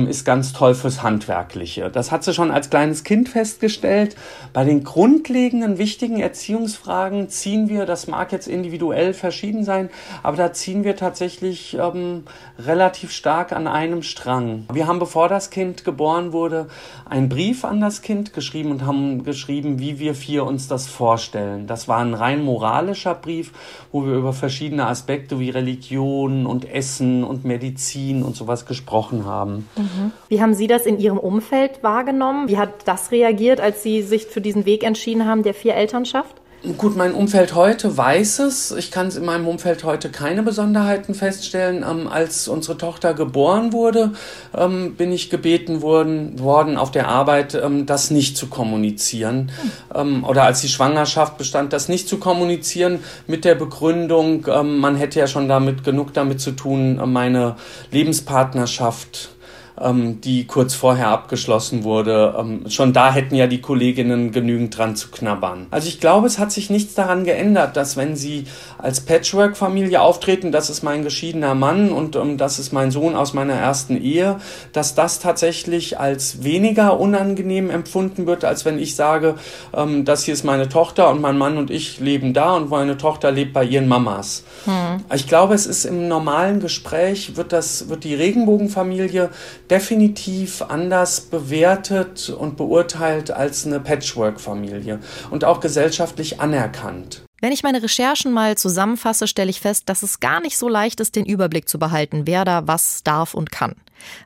ist 0.09 0.25
ganz 0.25 0.55
toll 0.55 0.75
fürs 0.75 1.03
Handwerkliche. 1.03 1.91
Das 1.91 2.11
hat 2.11 2.25
sie 2.25 2.33
schon 2.33 2.47
schon 2.47 2.55
als 2.55 2.71
kleines 2.71 3.03
Kind 3.03 3.29
festgestellt, 3.29 4.17
bei 4.53 4.65
den 4.65 4.85
grundlegenden 4.85 5.79
wichtigen 5.79 6.21
Erziehungsfragen 6.21 7.29
ziehen 7.29 7.69
wir, 7.69 7.87
das 7.87 8.07
mag 8.07 8.31
jetzt 8.33 8.47
individuell 8.47 9.15
verschieden 9.15 9.65
sein, 9.65 9.91
aber 10.23 10.37
da 10.37 10.53
ziehen 10.53 10.85
wir 10.85 10.97
tatsächlich 10.97 11.77
ähm, 11.79 12.25
relativ 12.59 13.11
stark 13.11 13.53
an 13.53 13.67
einem 13.67 14.03
Strang. 14.03 14.65
Wir 14.73 14.87
haben, 14.87 14.99
bevor 14.99 15.29
das 15.29 15.51
Kind 15.51 15.85
geboren 15.85 16.33
wurde, 16.33 16.69
einen 17.09 17.29
Brief 17.29 17.65
an 17.65 17.81
das 17.81 18.03
Kind 18.03 18.33
geschrieben 18.33 18.71
und 18.71 18.87
haben 18.87 19.25
geschrieben, 19.25 19.81
wie 19.81 19.99
wir 19.99 20.15
vier 20.15 20.45
uns 20.45 20.69
das 20.69 20.87
vorstellen. 20.87 21.67
Das 21.67 21.89
war 21.89 21.99
ein 21.99 22.15
rein 22.15 22.45
moralischer 22.45 23.15
Brief, 23.15 23.53
wo 23.91 24.07
wir 24.07 24.15
über 24.15 24.33
verschiedene 24.33 24.87
Aspekte 24.87 25.41
wie 25.41 25.51
Religion 25.51 26.47
und 26.47 26.65
Essen 26.65 27.25
und 27.25 27.45
Medizin 27.45 28.23
und 28.23 28.37
sowas 28.37 28.67
gesprochen 28.67 29.25
haben. 29.25 29.65
Mhm. 29.76 30.12
Wie 30.29 30.40
haben 30.40 30.55
Sie 30.55 30.66
das 30.66 30.87
in 30.87 30.98
Ihrem 30.98 31.18
Umfeld 31.18 31.83
wahrgenommen? 31.83 32.48
Wie 32.48 32.59
hat 32.59 32.70
das 32.87 33.11
reagiert, 33.11 33.61
als 33.61 33.83
Sie 33.83 34.02
sich 34.02 34.26
für 34.26 34.40
diesen 34.40 34.66
Weg 34.66 34.85
entschieden 34.85 35.26
haben, 35.26 35.42
der 35.42 35.55
vier 35.55 35.74
Elternschaft? 35.74 36.37
Gut, 36.79 36.96
mein 36.96 37.14
Umfeld 37.14 37.55
heute 37.55 37.96
weiß 37.96 38.40
es. 38.40 38.72
Ich 38.72 38.90
kann 38.90 39.11
in 39.11 39.24
meinem 39.24 39.46
Umfeld 39.46 39.85
heute 39.85 40.11
keine 40.11 40.42
Besonderheiten 40.42 41.14
feststellen. 41.14 41.85
Ähm, 41.88 42.09
als 42.09 42.48
unsere 42.48 42.76
Tochter 42.76 43.14
geboren 43.14 43.72
wurde, 43.72 44.12
ähm, 44.52 44.96
bin 44.96 45.12
ich 45.12 45.31
gebeten 45.31 45.81
worden, 45.81 46.40
worden 46.40 46.76
auf 46.76 46.90
der 46.90 47.09
Arbeit, 47.09 47.55
ähm, 47.55 47.87
das 47.87 48.11
nicht 48.11 48.37
zu 48.37 48.48
kommunizieren. 48.48 49.50
Mhm. 49.94 50.24
oder 50.24 50.42
als 50.44 50.61
die 50.61 50.68
Schwangerschaft 50.68 51.38
bestand, 51.38 51.72
das 51.72 51.88
nicht 51.88 52.09
zu 52.09 52.18
kommunizieren 52.18 53.00
mit 53.26 53.44
der 53.44 53.55
Begründung, 53.55 54.46
ähm, 54.48 54.79
man 54.79 54.96
hätte 54.96 55.20
ja 55.20 55.26
schon 55.26 55.48
damit 55.48 55.85
genug 55.85 56.12
damit 56.14 56.40
zu 56.40 56.52
tun, 56.52 57.00
meine 57.12 57.57
Lebenspartnerschaft 57.90 59.36
ähm, 59.81 60.21
die 60.21 60.47
kurz 60.47 60.75
vorher 60.75 61.09
abgeschlossen 61.09 61.85
wurde. 61.85 62.35
Ähm, 62.39 62.69
schon 62.69 62.93
da 62.93 63.12
hätten 63.12 63.35
ja 63.35 63.47
die 63.47 63.61
Kolleginnen 63.61 64.33
genügend 64.33 64.77
dran 64.77 64.97
zu 64.97 65.11
knabbern. 65.11 65.67
Also 65.71 65.89
ich 65.89 66.01
glaube, 66.01 66.27
es 66.27 66.39
hat 66.39 66.53
sich 66.53 66.71
nichts 66.71 66.95
daran 66.95 67.25
geändert, 67.25 67.77
dass 67.77 67.97
wenn 67.97 68.17
sie 68.17 68.45
als 68.79 69.01
Patchwork-Familie 69.01 70.01
auftreten, 70.01 70.53
das 70.53 70.71
ist 70.71 70.83
mein 70.83 71.03
geschiedener 71.03 71.55
Mann 71.55 71.91
und 71.91 72.17
ähm, 72.17 72.39
das 72.39 72.59
ist 72.59 72.73
mein 72.73 72.91
Sohn 72.91 73.15
aus 73.15 73.35
meiner 73.35 73.55
ersten 73.55 74.01
Ehe, 74.01 74.37
dass 74.73 74.95
das 74.95 75.19
tatsächlich 75.21 75.99
als 75.99 76.43
weniger 76.43 76.99
unangenehm 76.99 77.71
empfunden 77.71 78.27
wird, 78.27 78.45
als 78.45 78.65
wenn 78.65 78.79
ich 78.79 78.97
sage, 78.97 79.35
ähm, 79.75 80.05
das 80.05 80.25
hier 80.25 80.35
ist 80.35 80.45
meine 80.45 80.69
Tochter 80.69 81.11
und 81.11 81.21
mein 81.21 81.39
Mann 81.39 81.59
und 81.59 81.71
ich 81.71 82.01
leben 82.01 82.33
da 82.33 82.55
und 82.55 82.71
meine 82.71 82.97
Tochter 82.97 83.31
lebt 83.31 83.53
bei 83.53 83.65
ihren 83.65 83.89
Mamas. 83.89 84.45
Hm. 84.65 85.05
Ich 85.15 85.27
glaube, 85.27 85.55
es 85.55 85.67
ist 85.67 85.85
im 85.85 86.09
normalen 86.09 86.61
Gespräch 86.61 87.37
wird 87.37 87.53
das, 87.53 87.89
wird 87.89 88.05
die 88.05 88.15
Regenbogenfamilie 88.15 89.31
definitiv 89.70 90.62
anders 90.62 91.20
bewertet 91.20 92.31
und 92.31 92.57
beurteilt 92.57 93.31
als 93.31 93.66
eine 93.66 93.81
Patchwork-Familie 93.81 95.00
und 95.31 95.44
auch 95.44 95.61
gesellschaftlich 95.61 96.40
anerkannt. 96.40 97.26
Wenn 97.40 97.53
ich 97.53 97.62
meine 97.62 97.83
Recherchen 97.83 98.33
mal 98.33 98.57
zusammenfasse, 98.57 99.27
stelle 99.27 99.51
ich 99.51 99.61
fest, 99.61 99.88
dass 99.90 100.03
es 100.03 100.20
gar 100.20 100.40
nicht 100.40 100.57
so 100.57 100.70
leicht 100.70 101.01
ist, 101.01 101.16
den 101.16 101.27
Überblick 101.27 101.68
zu 101.68 101.79
behalten, 101.79 102.22
wer 102.27 102.46
da 102.46 102.66
was 102.66 103.03
darf 103.03 103.35
und 103.35 103.53
kann. 103.53 103.75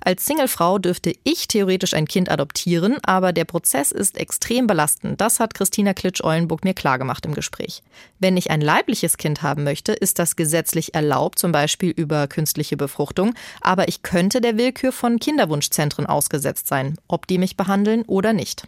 Als 0.00 0.26
Singlefrau 0.26 0.78
dürfte 0.78 1.12
ich 1.24 1.48
theoretisch 1.48 1.94
ein 1.94 2.06
Kind 2.06 2.30
adoptieren, 2.30 2.98
aber 3.02 3.32
der 3.32 3.44
Prozess 3.44 3.92
ist 3.92 4.16
extrem 4.16 4.66
belastend. 4.66 5.20
Das 5.20 5.40
hat 5.40 5.54
Christina 5.54 5.92
Klitsch-Eulenburg 5.92 6.64
mir 6.64 6.74
klargemacht 6.74 7.26
im 7.26 7.34
Gespräch. 7.34 7.82
Wenn 8.18 8.36
ich 8.36 8.50
ein 8.50 8.60
leibliches 8.60 9.16
Kind 9.16 9.42
haben 9.42 9.64
möchte, 9.64 9.92
ist 9.92 10.18
das 10.18 10.36
gesetzlich 10.36 10.94
erlaubt, 10.94 11.38
zum 11.38 11.52
Beispiel 11.52 11.90
über 11.90 12.28
künstliche 12.28 12.76
Befruchtung, 12.76 13.34
aber 13.60 13.88
ich 13.88 14.02
könnte 14.02 14.40
der 14.40 14.56
Willkür 14.56 14.92
von 14.92 15.18
Kinderwunschzentren 15.18 16.06
ausgesetzt 16.06 16.68
sein, 16.68 16.96
ob 17.08 17.26
die 17.26 17.38
mich 17.38 17.56
behandeln 17.56 18.02
oder 18.02 18.32
nicht. 18.32 18.66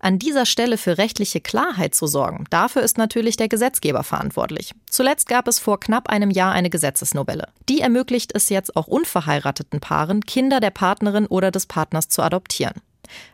An 0.00 0.18
dieser 0.18 0.46
Stelle 0.46 0.78
für 0.78 0.98
rechtliche 0.98 1.40
Klarheit 1.40 1.94
zu 1.94 2.06
sorgen, 2.06 2.44
dafür 2.50 2.82
ist 2.82 2.98
natürlich 2.98 3.36
der 3.36 3.48
Gesetzgeber 3.48 4.04
verantwortlich. 4.04 4.74
Zuletzt 4.90 5.28
gab 5.28 5.48
es 5.48 5.58
vor 5.58 5.80
knapp 5.80 6.08
einem 6.08 6.30
Jahr 6.30 6.52
eine 6.52 6.70
Gesetzesnovelle. 6.70 7.48
Die 7.68 7.80
ermöglicht 7.80 8.32
es 8.34 8.48
jetzt 8.48 8.76
auch 8.76 8.86
unverheirateten 8.86 9.80
Paaren, 9.80 10.22
Kinder 10.22 10.60
der 10.60 10.70
Partnerin 10.70 11.26
oder 11.26 11.50
des 11.50 11.66
Partners 11.66 12.08
zu 12.08 12.22
adoptieren. 12.22 12.74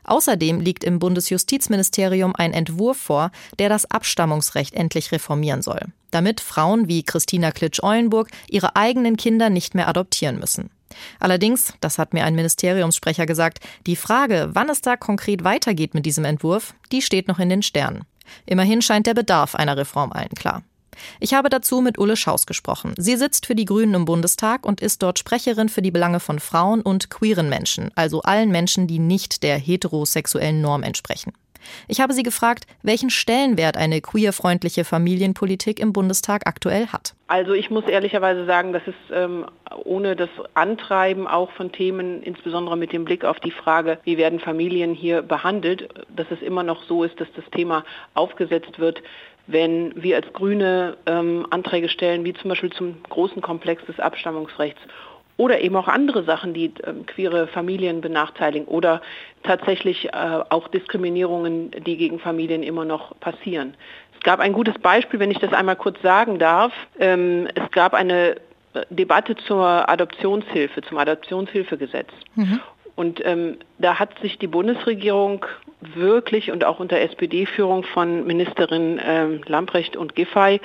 Außerdem 0.05 0.61
liegt 0.61 0.85
im 0.85 0.99
Bundesjustizministerium 0.99 2.35
ein 2.37 2.53
Entwurf 2.53 2.97
vor, 2.97 3.31
der 3.59 3.69
das 3.69 3.91
Abstammungsrecht 3.91 4.75
endlich 4.75 5.13
reformieren 5.13 5.63
soll, 5.63 5.81
damit 6.11 6.41
Frauen 6.41 6.89
wie 6.89 7.03
Christina 7.03 7.51
Klitsch-Eulenburg 7.51 8.31
ihre 8.49 8.77
eigenen 8.77 9.17
Kinder 9.17 9.51
nicht 9.51 9.75
mehr 9.75 9.89
adoptieren 9.89 10.39
müssen. 10.39 10.71
Allerdings, 11.21 11.75
das 11.81 11.99
hat 11.99 12.15
mir 12.15 12.25
ein 12.25 12.35
Ministeriumssprecher 12.35 13.27
gesagt, 13.27 13.61
die 13.87 13.97
Frage, 13.97 14.51
wann 14.53 14.69
es 14.69 14.81
da 14.81 14.97
konkret 14.97 15.45
weitergeht 15.45 15.95
mit 15.95 16.07
diesem 16.07 16.25
Entwurf, 16.25 16.75
die 16.93 17.03
steht 17.03 17.29
noch 17.29 17.39
in 17.39 17.49
den 17.49 17.63
Sternen. 17.63 18.05
Immerhin 18.47 18.83
scheint 18.83 19.07
der 19.07 19.15
Bedarf 19.15 19.55
einer 19.55 19.77
Reform 19.77 20.13
allen 20.13 20.31
klar. 20.31 20.63
Ich 21.21 21.35
habe 21.35 21.49
dazu 21.49 21.81
mit 21.81 21.99
Ulle 21.99 22.17
Schaus 22.17 22.47
gesprochen. 22.47 22.95
Sie 22.97 23.17
sitzt 23.17 23.47
für 23.47 23.55
die 23.55 23.65
Grünen 23.65 23.95
im 23.95 24.05
Bundestag 24.05 24.65
und 24.65 24.81
ist 24.81 25.03
dort 25.03 25.19
Sprecherin 25.19 25.69
für 25.69 25.83
die 25.83 25.91
Belange 25.91 26.21
von 26.21 26.39
Frauen 26.39 26.83
und 26.83 27.11
queeren 27.11 27.49
Menschen, 27.49 27.91
also 27.95 28.23
allen 28.23 28.51
Menschen, 28.51 28.87
die 28.87 28.99
nicht 28.99 29.43
der 29.43 29.59
heterosexuellen 29.59 30.61
Norm 30.61 30.83
entsprechen. 30.83 31.33
Ich 31.89 32.01
habe 32.01 32.13
sie 32.13 32.23
gefragt, 32.23 32.67
welchen 32.83 33.11
Stellenwert 33.11 33.77
eine 33.77 34.01
queerfreundliche 34.01 34.85
Familienpolitik 34.85 35.81
im 35.81 35.93
Bundestag 35.93 36.47
aktuell 36.47 36.89
hat. 36.89 37.15
Also 37.27 37.55
ich 37.55 37.71
muss 37.71 37.87
ehrlicherweise 37.87 38.45
sagen, 38.45 38.75
dass 38.75 38.83
es 38.87 38.95
ähm, 39.11 39.47
ohne 39.85 40.15
das 40.15 40.29
Antreiben 40.53 41.27
auch 41.27 41.51
von 41.53 41.73
Themen, 41.73 42.23
insbesondere 42.23 42.77
mit 42.77 42.93
dem 42.93 43.07
Blick 43.07 43.25
auf 43.25 43.41
die 43.41 43.51
Frage, 43.51 43.99
wie 44.05 44.19
werden 44.19 44.41
Familien 44.41 44.93
hier 44.93 45.23
behandelt, 45.23 45.89
dass 46.15 46.27
es 46.31 46.43
immer 46.43 46.63
noch 46.63 46.83
so 46.85 47.03
ist, 47.03 47.19
dass 47.21 47.29
das 47.35 47.45
Thema 47.51 47.85
aufgesetzt 48.13 48.79
wird, 48.79 49.03
wenn 49.47 49.93
wir 50.03 50.17
als 50.17 50.31
Grüne 50.35 50.99
ähm, 51.07 51.47
Anträge 51.49 51.89
stellen, 51.89 52.25
wie 52.25 52.35
zum 52.35 52.51
Beispiel 52.51 52.73
zum 52.73 53.03
großen 53.09 53.41
Komplex 53.41 53.85
des 53.87 53.99
Abstammungsrechts 54.01 54.81
oder 55.37 55.61
eben 55.61 55.77
auch 55.77 55.89
andere 55.89 56.23
Sachen, 56.25 56.55
die 56.55 56.73
ähm, 56.85 57.07
queere 57.07 57.47
Familien 57.49 58.01
benachteiligen 58.01 58.69
oder 58.69 59.03
tatsächlich 59.43 60.07
äh, 60.07 60.11
auch 60.13 60.69
Diskriminierungen, 60.69 61.73
die 61.85 61.97
gegen 61.97 62.21
Familien 62.21 62.63
immer 62.63 62.85
noch 62.85 63.19
passieren. 63.19 63.75
Es 64.25 64.27
gab 64.27 64.41
ein 64.41 64.55
gutes 64.55 64.79
Beispiel, 64.79 65.21
wenn 65.21 65.31
ich 65.31 65.39
das 65.39 65.53
einmal 65.53 65.77
kurz 65.77 66.01
sagen 66.01 66.39
darf. 66.39 66.73
Ähm, 66.99 67.47
es 67.55 67.71
gab 67.73 67.93
eine 67.93 68.37
äh, 68.73 68.87
Debatte 68.89 69.37
zur 69.37 69.87
Adoptionshilfe, 69.87 70.81
zum 70.81 70.97
Adoptionshilfegesetz. 70.97 72.09
Mhm. 72.35 72.59
Und 72.97 73.23
ähm, 73.27 73.59
da 73.77 73.99
hat 73.99 74.19
sich 74.21 74.39
die 74.39 74.47
Bundesregierung 74.47 75.45
wirklich 75.83 76.51
und 76.51 76.65
auch 76.65 76.81
unter 76.81 76.99
SPD-Führung 77.01 77.85
von 77.85 78.27
Ministerin 78.27 78.99
ähm, 79.05 79.43
Lamprecht 79.47 79.95
und 79.95 80.15
Giffey 80.15 80.63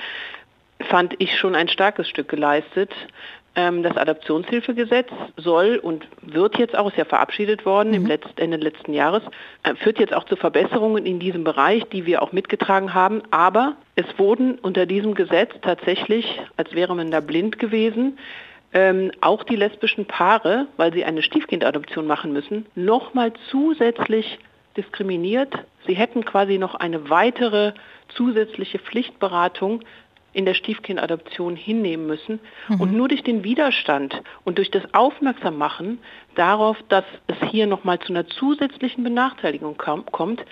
fand 0.88 1.14
ich 1.18 1.38
schon 1.38 1.54
ein 1.54 1.68
starkes 1.68 2.08
Stück 2.08 2.30
geleistet. 2.30 2.90
Ähm, 3.56 3.82
das 3.82 3.96
Adoptionshilfegesetz 3.96 5.08
soll 5.36 5.76
und 5.82 6.06
wird 6.22 6.56
jetzt 6.58 6.76
auch, 6.76 6.88
ist 6.88 6.96
ja 6.96 7.04
verabschiedet 7.04 7.66
worden 7.66 7.88
mhm. 7.88 7.94
im 7.94 8.06
Letzt, 8.06 8.38
Ende 8.38 8.58
letzten 8.58 8.92
Jahres, 8.92 9.22
äh, 9.64 9.74
führt 9.74 9.98
jetzt 9.98 10.14
auch 10.14 10.24
zu 10.24 10.36
Verbesserungen 10.36 11.04
in 11.04 11.18
diesem 11.18 11.42
Bereich, 11.42 11.84
die 11.92 12.06
wir 12.06 12.22
auch 12.22 12.30
mitgetragen 12.30 12.94
haben. 12.94 13.22
Aber 13.32 13.74
es 13.96 14.06
wurden 14.18 14.58
unter 14.58 14.86
diesem 14.86 15.14
Gesetz 15.14 15.50
tatsächlich, 15.62 16.40
als 16.56 16.72
wäre 16.74 16.94
man 16.94 17.10
da 17.10 17.18
blind 17.20 17.58
gewesen, 17.58 18.18
ähm, 18.72 19.10
auch 19.20 19.42
die 19.42 19.56
lesbischen 19.56 20.06
Paare, 20.06 20.68
weil 20.76 20.92
sie 20.92 21.04
eine 21.04 21.22
Stiefkindadoption 21.22 22.06
machen 22.06 22.32
müssen, 22.32 22.66
nochmal 22.76 23.32
zusätzlich 23.50 24.38
diskriminiert. 24.76 25.52
Sie 25.88 25.94
hätten 25.94 26.24
quasi 26.24 26.58
noch 26.58 26.76
eine 26.76 27.10
weitere 27.10 27.72
zusätzliche 28.14 28.78
Pflichtberatung 28.78 29.82
in 30.32 30.44
der 30.44 30.54
Stiefkindadoption 30.54 31.56
hinnehmen 31.56 32.06
müssen. 32.06 32.40
Mhm. 32.68 32.80
Und 32.80 32.92
nur 32.92 33.08
durch 33.08 33.22
den 33.22 33.44
Widerstand 33.44 34.22
und 34.44 34.58
durch 34.58 34.70
das 34.70 34.82
Aufmerksammachen 34.94 35.98
darauf, 36.34 36.76
dass 36.88 37.04
es 37.26 37.36
hier 37.50 37.66
nochmal 37.66 37.98
zu 37.98 38.12
einer 38.12 38.26
zusätzlichen 38.26 39.04
Benachteiligung 39.04 39.76
kommt, 39.76 40.44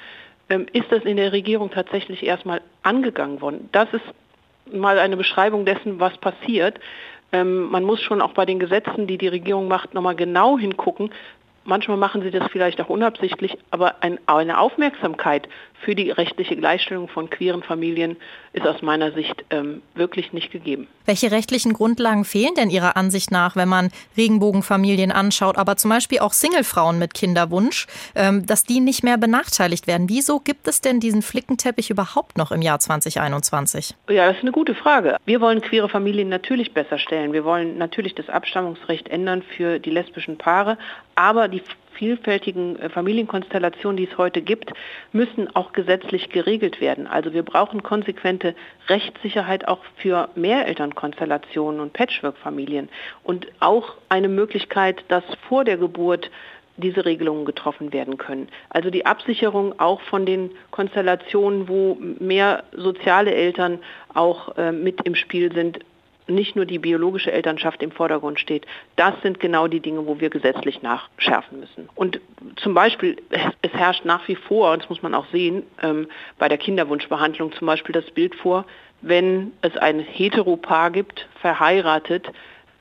ähm, 0.51 0.67
ist 0.73 0.91
das 0.91 1.05
in 1.05 1.17
der 1.17 1.33
Regierung 1.33 1.71
tatsächlich 1.71 2.25
erstmal 2.25 2.61
angegangen 2.83 3.41
worden. 3.41 3.69
Das 3.73 3.93
ist 3.93 4.05
mal 4.73 4.99
eine 4.99 5.17
Beschreibung 5.17 5.65
dessen, 5.65 6.01
was 6.01 6.17
passiert. 6.19 6.81
Ähm, 7.33 7.71
man 7.71 7.85
muss 7.85 8.01
schon 8.01 8.21
auch 8.21 8.33
bei 8.33 8.47
den 8.47 8.59
Gesetzen, 8.59 9.07
die 9.07 9.19
die 9.19 9.29
Regierung 9.29 9.69
macht, 9.69 9.95
nochmal 9.95 10.17
genau 10.17 10.59
hingucken, 10.59 11.11
Manchmal 11.69 11.99
machen 11.99 12.23
sie 12.23 12.31
das 12.31 12.51
vielleicht 12.51 12.81
auch 12.81 12.89
unabsichtlich, 12.89 13.59
aber 13.71 13.97
ein, 14.03 14.19
eine 14.25 14.59
Aufmerksamkeit 14.59 15.51
für 15.81 15.95
die 15.95 16.11
rechtliche 16.11 16.57
Gleichstellung 16.57 17.09
von 17.09 17.31
queeren 17.31 17.63
Familien 17.63 18.17
ist 18.53 18.67
aus 18.67 18.83
meiner 18.83 19.13
Sicht 19.13 19.45
ähm, 19.51 19.83
wirklich 19.95 20.33
nicht 20.33 20.51
gegeben. 20.51 20.89
Welche 21.05 21.31
rechtlichen 21.31 21.73
Grundlagen 21.73 22.25
fehlen 22.25 22.55
denn 22.57 22.71
Ihrer 22.71 22.97
Ansicht 22.97 23.31
nach, 23.31 23.57
wenn 23.57 23.69
man 23.69 23.91
Regenbogenfamilien 24.17 25.13
anschaut, 25.13 25.57
aber 25.57 25.77
zum 25.77 25.91
Beispiel 25.91 26.19
auch 26.19 26.33
Singlefrauen 26.33 26.99
mit 26.99 27.15
Kinderwunsch, 27.15 27.87
ähm, 28.15 28.45
dass 28.47 28.65
die 28.65 28.81
nicht 28.81 29.05
mehr 29.05 29.19
benachteiligt 29.19 29.87
werden? 29.87 30.09
Wieso 30.09 30.41
gibt 30.41 30.67
es 30.69 30.81
denn 30.81 31.01
diesen 31.01 31.23
Flickenteppich 31.23 31.91
überhaupt 31.91 32.37
noch 32.37 32.53
im 32.53 32.63
Jahr 32.63 32.81
2021? 32.81 33.95
Ja, 34.09 34.27
das 34.27 34.37
ist 34.37 34.43
eine 34.43 34.53
gute 34.53 34.75
Frage. 34.75 35.17
Wir 35.25 35.41
wollen 35.41 35.61
queere 35.61 35.89
Familien 35.89 36.29
natürlich 36.29 36.73
besser 36.73 36.99
stellen. 36.99 37.33
Wir 37.33 37.45
wollen 37.45 37.79
natürlich 37.79 38.15
das 38.15 38.29
Abstammungsrecht 38.29 39.09
ändern 39.09 39.43
für 39.43 39.79
die 39.79 39.91
lesbischen 39.91 40.39
Paare, 40.39 40.79
aber 41.15 41.49
die 41.49 41.63
vielfältigen 41.99 42.79
äh, 42.79 42.89
Familienkonstellationen, 42.89 43.97
die 43.97 44.09
es 44.11 44.17
heute 44.17 44.41
gibt, 44.41 44.73
müssen 45.13 45.55
auch 45.55 45.73
gesetzlich 45.73 46.31
geregelt 46.31 46.81
werden. 46.81 47.07
Also 47.07 47.33
wir 47.33 47.43
brauchen 47.43 47.83
konsequente 47.83 48.55
Rechtssicherheit 48.89 49.67
auch 49.69 49.81
für 49.97 50.29
Mehrelternkonstellationen 50.35 51.81
und 51.81 51.93
Patchwork-Familien 51.93 52.89
und 53.25 53.47
auch 53.61 53.95
eine 54.09 54.29
Möglichkeit, 54.29 55.05
dass 55.09 55.25
vor 55.49 55.65
der 55.65 55.77
Geburt 55.77 56.31
diese 56.79 57.05
Regelungen 57.05 57.45
getroffen 57.45 57.93
werden 57.93 58.19
können. 58.19 58.49
Also 58.71 58.91
die 58.91 59.05
Absicherung 59.05 59.79
auch 59.81 60.01
von 60.03 60.25
den 60.25 60.51
Konstellationen, 60.71 61.69
wo 61.69 61.99
mehr 62.21 62.63
soziale 62.73 63.35
Eltern 63.35 63.81
auch 64.15 64.57
äh, 64.57 64.73
mit 64.73 65.03
im 65.05 65.17
Spiel 65.17 65.53
sind, 65.53 65.81
nicht 66.29 66.57
nur 66.57 66.67
die 66.67 66.79
biologische 66.79 67.33
Elternschaft 67.33 67.83
im 67.83 67.91
Vordergrund 67.91 68.39
steht. 68.39 68.67
Das 68.97 69.15
sind 69.23 69.41
genau 69.41 69.67
die 69.67 69.81
Dinge, 69.81 70.07
wo 70.07 70.21
wir 70.21 70.31
gesetzlich 70.31 70.83
nachschärfen 70.83 71.61
müssen. 71.61 71.89
Und 71.95 72.21
zum 72.57 72.75
Beispiel, 72.75 73.17
es 73.63 73.73
herrscht 73.73 74.05
nach 74.05 74.27
wie 74.29 74.37
vor, 74.37 74.73
und 74.73 74.83
das 74.83 74.91
muss 74.91 75.03
man 75.03 75.15
auch 75.15 75.27
sehen, 75.33 75.63
ähm, 75.83 76.09
bei 76.39 76.49
der 76.49 76.59
Kinderwunschbehandlung 76.59 77.53
zum 77.53 77.67
Beispiel 77.67 77.93
das 77.93 78.11
Bild 78.11 78.35
vor, 78.35 78.65
wenn 79.01 79.53
es 79.63 79.77
ein 79.77 80.01
Heteropaar 80.01 80.91
gibt, 80.91 81.29
verheiratet, 81.41 82.29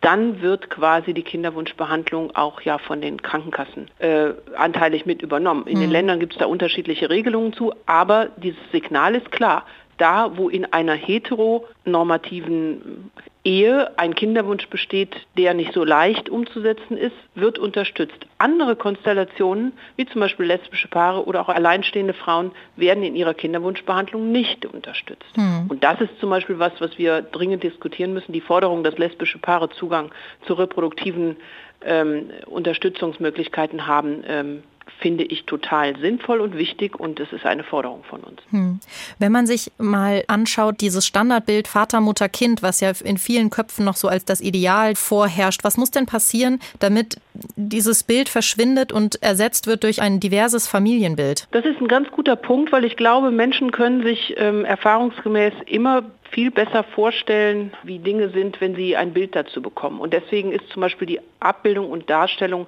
dann 0.02 0.42
wird 0.42 0.70
quasi 0.70 1.14
die 1.14 1.24
Kinderwunschbehandlung 1.24 2.36
auch 2.36 2.62
ja 2.62 2.78
von 2.78 3.02
den 3.02 3.22
Krankenkassen 3.22 3.90
äh, 4.00 4.30
anteilig 4.56 5.06
mit 5.06 5.22
übernommen. 5.22 5.66
In 5.66 5.78
mhm. 5.78 5.82
den 5.82 5.92
Ländern 5.92 6.20
gibt 6.20 6.34
es 6.34 6.40
da 6.40 6.46
unterschiedliche 6.46 7.10
Regelungen 7.10 7.54
zu, 7.54 7.74
aber 7.86 8.28
dieses 8.38 8.60
Signal 8.72 9.16
ist 9.16 9.32
klar. 9.32 9.66
Da, 9.98 10.38
wo 10.38 10.50
in 10.50 10.72
einer 10.72 10.94
heteronormativen 10.94 13.12
Ehe 13.48 13.98
ein 13.98 14.14
Kinderwunsch 14.14 14.68
besteht, 14.68 15.16
der 15.38 15.54
nicht 15.54 15.72
so 15.72 15.86
leicht 15.86 16.30
umzusetzen 16.30 16.98
ist, 16.98 17.16
wird 17.34 17.58
unterstützt. 17.58 18.28
Andere 18.40 18.76
Konstellationen, 18.76 19.72
wie 19.96 20.06
zum 20.06 20.20
Beispiel 20.20 20.48
lesbische 20.48 20.90
Paare 20.90 21.26
oder 21.26 21.40
auch 21.40 21.48
alleinstehende 21.48 22.14
Frauen, 22.14 22.52
werden 22.76 23.04
in 23.04 23.16
ihrer 23.16 23.34
Kinderwunschbehandlung 23.34 24.34
nicht 24.34 24.66
unterstützt. 24.66 25.38
Mhm. 25.38 25.68
Und 25.70 25.82
das 25.82 26.02
ist 26.02 26.20
zum 26.20 26.30
Beispiel 26.30 26.60
was, 26.60 26.74
was 26.80 26.98
wir 26.98 27.22
dringend 27.22 27.64
diskutieren 27.64 28.14
müssen, 28.14 28.34
die 28.34 28.42
Forderung, 28.42 28.84
dass 28.84 28.98
lesbische 28.98 29.40
Paare 29.40 29.70
Zugang 29.70 30.12
zu 30.46 30.54
reproduktiven 30.54 31.38
ähm, 31.86 32.32
Unterstützungsmöglichkeiten 32.48 33.88
haben. 33.88 34.26
Ähm, 34.28 34.64
finde 35.00 35.24
ich 35.24 35.46
total 35.46 35.98
sinnvoll 35.98 36.42
und 36.42 36.58
wichtig 36.58 37.00
und 37.00 37.20
es 37.20 37.32
ist 37.32 37.46
eine 37.46 37.64
Forderung 37.64 38.04
von 38.04 38.22
uns. 38.22 38.42
Hm. 38.52 38.80
Wenn 39.20 39.32
man 39.32 39.46
sich 39.46 39.72
mal 39.78 40.24
anschaut, 40.28 40.82
dieses 40.82 41.06
Standardbild 41.06 41.68
Vater, 41.68 42.02
Mutter, 42.02 42.30
Kind, 42.30 42.64
was 42.64 42.80
ja 42.80 42.92
in 43.04 43.18
vielen 43.18 43.50
Köpfen 43.50 43.86
noch 43.86 43.96
so 43.96 44.08
als 44.08 44.26
das 44.26 44.42
Ideal 44.42 44.96
vorherrscht, 44.96 45.64
was 45.64 45.78
muss 45.78 45.92
denn 45.92 46.06
passieren, 46.06 46.60
damit 46.80 47.18
dieses 47.56 48.04
Bild 48.04 48.30
verschwindet 48.30 48.92
und 48.92 49.22
ersetzt 49.22 49.68
wird 49.68 49.84
durch 49.84 50.02
ein 50.02 50.20
diverses 50.20 50.68
Familienbild? 50.68 51.48
Das 51.52 51.66
ist 51.66 51.80
ein 51.80 51.88
ganz 51.88 52.10
guter 52.12 52.36
Punkt, 52.36 52.72
weil 52.72 52.86
ich 52.86 52.98
glaube, 52.98 53.32
Menschen 53.32 53.72
können 53.72 54.04
sich 54.04 54.36
ähm, 54.38 54.66
erfahrungsgemäß 54.66 55.54
immer 55.66 56.04
viel 56.32 56.52
besser 56.52 56.84
vorstellen, 56.84 57.72
wie 57.84 58.00
Dinge 58.00 58.30
sind, 58.30 58.60
wenn 58.60 58.76
sie 58.76 58.98
ein 58.98 59.14
Bild 59.14 59.36
dazu 59.36 59.62
bekommen. 59.62 60.00
Und 60.00 60.14
deswegen 60.14 60.52
ist 60.52 60.68
zum 60.70 60.82
Beispiel 60.82 61.08
die 61.08 61.20
Abbildung 61.40 61.90
und 61.90 62.10
Darstellung 62.10 62.68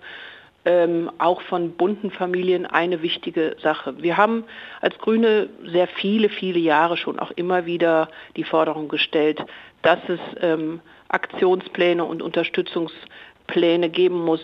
ähm, 0.65 1.09
auch 1.17 1.41
von 1.43 1.71
bunten 1.71 2.11
Familien 2.11 2.65
eine 2.65 3.01
wichtige 3.01 3.55
Sache. 3.61 4.01
Wir 4.01 4.17
haben 4.17 4.43
als 4.81 4.97
Grüne 4.99 5.49
sehr 5.65 5.87
viele, 5.87 6.29
viele 6.29 6.59
Jahre 6.59 6.97
schon 6.97 7.19
auch 7.19 7.31
immer 7.31 7.65
wieder 7.65 8.09
die 8.35 8.43
Forderung 8.43 8.87
gestellt, 8.87 9.43
dass 9.81 9.99
es 10.07 10.19
ähm, 10.41 10.81
Aktionspläne 11.07 12.03
und 12.03 12.21
Unterstützungspläne 13.49 13.89
geben 13.89 14.23
muss 14.23 14.41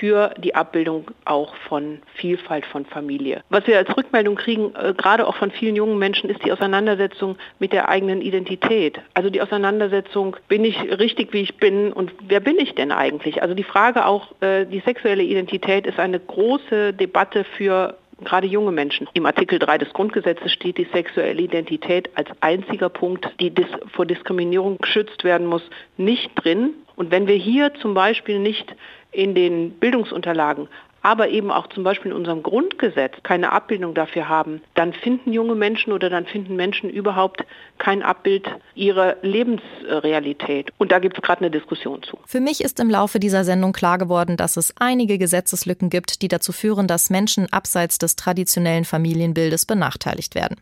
für 0.00 0.34
die 0.38 0.54
Abbildung 0.54 1.10
auch 1.24 1.54
von 1.68 2.00
Vielfalt 2.14 2.66
von 2.66 2.84
Familie. 2.86 3.42
Was 3.50 3.66
wir 3.66 3.78
als 3.78 3.96
Rückmeldung 3.96 4.34
kriegen, 4.34 4.74
äh, 4.74 4.94
gerade 4.94 5.26
auch 5.26 5.36
von 5.36 5.50
vielen 5.50 5.76
jungen 5.76 5.98
Menschen, 5.98 6.28
ist 6.28 6.44
die 6.44 6.52
Auseinandersetzung 6.52 7.36
mit 7.58 7.72
der 7.72 7.88
eigenen 7.88 8.20
Identität. 8.20 8.98
Also 9.14 9.30
die 9.30 9.40
Auseinandersetzung, 9.40 10.36
bin 10.48 10.64
ich 10.64 10.76
richtig, 10.98 11.32
wie 11.32 11.42
ich 11.42 11.56
bin 11.56 11.92
und 11.92 12.12
wer 12.26 12.40
bin 12.40 12.58
ich 12.58 12.74
denn 12.74 12.90
eigentlich? 12.90 13.42
Also 13.42 13.54
die 13.54 13.62
Frage 13.62 14.06
auch, 14.06 14.32
äh, 14.40 14.66
die 14.66 14.80
sexuelle 14.80 15.22
Identität 15.22 15.86
ist 15.86 16.00
eine 16.00 16.18
große 16.18 16.92
Debatte 16.92 17.44
für 17.56 17.96
gerade 18.24 18.46
junge 18.46 18.72
Menschen. 18.72 19.08
Im 19.12 19.26
Artikel 19.26 19.58
3 19.58 19.78
des 19.78 19.92
Grundgesetzes 19.92 20.52
steht 20.52 20.78
die 20.78 20.88
sexuelle 20.92 21.40
Identität 21.40 22.10
als 22.14 22.28
einziger 22.40 22.88
Punkt, 22.88 23.28
die 23.40 23.52
vor 23.92 24.06
Diskriminierung 24.06 24.78
geschützt 24.78 25.24
werden 25.24 25.46
muss, 25.46 25.62
nicht 25.96 26.30
drin. 26.34 26.70
Und 26.96 27.10
wenn 27.10 27.26
wir 27.26 27.36
hier 27.36 27.72
zum 27.74 27.94
Beispiel 27.94 28.38
nicht 28.38 28.74
in 29.12 29.34
den 29.34 29.72
Bildungsunterlagen 29.72 30.68
aber 31.06 31.28
eben 31.28 31.52
auch 31.52 31.68
zum 31.68 31.84
Beispiel 31.84 32.10
in 32.10 32.16
unserem 32.16 32.42
Grundgesetz 32.42 33.14
keine 33.22 33.52
Abbildung 33.52 33.94
dafür 33.94 34.28
haben, 34.28 34.60
dann 34.74 34.92
finden 34.92 35.32
junge 35.32 35.54
Menschen 35.54 35.92
oder 35.92 36.10
dann 36.10 36.26
finden 36.26 36.56
Menschen 36.56 36.90
überhaupt 36.90 37.44
kein 37.78 38.02
Abbild 38.02 38.48
ihrer 38.74 39.14
Lebensrealität. 39.22 40.72
Und 40.78 40.90
da 40.90 40.98
gibt 40.98 41.16
es 41.16 41.22
gerade 41.22 41.42
eine 41.42 41.52
Diskussion 41.52 42.02
zu. 42.02 42.18
Für 42.26 42.40
mich 42.40 42.60
ist 42.60 42.80
im 42.80 42.90
Laufe 42.90 43.20
dieser 43.20 43.44
Sendung 43.44 43.72
klar 43.72 43.98
geworden, 43.98 44.36
dass 44.36 44.56
es 44.56 44.74
einige 44.80 45.16
Gesetzeslücken 45.16 45.90
gibt, 45.90 46.22
die 46.22 46.28
dazu 46.28 46.50
führen, 46.50 46.88
dass 46.88 47.08
Menschen 47.08 47.52
abseits 47.52 47.98
des 47.98 48.16
traditionellen 48.16 48.84
Familienbildes 48.84 49.64
benachteiligt 49.64 50.34
werden. 50.34 50.56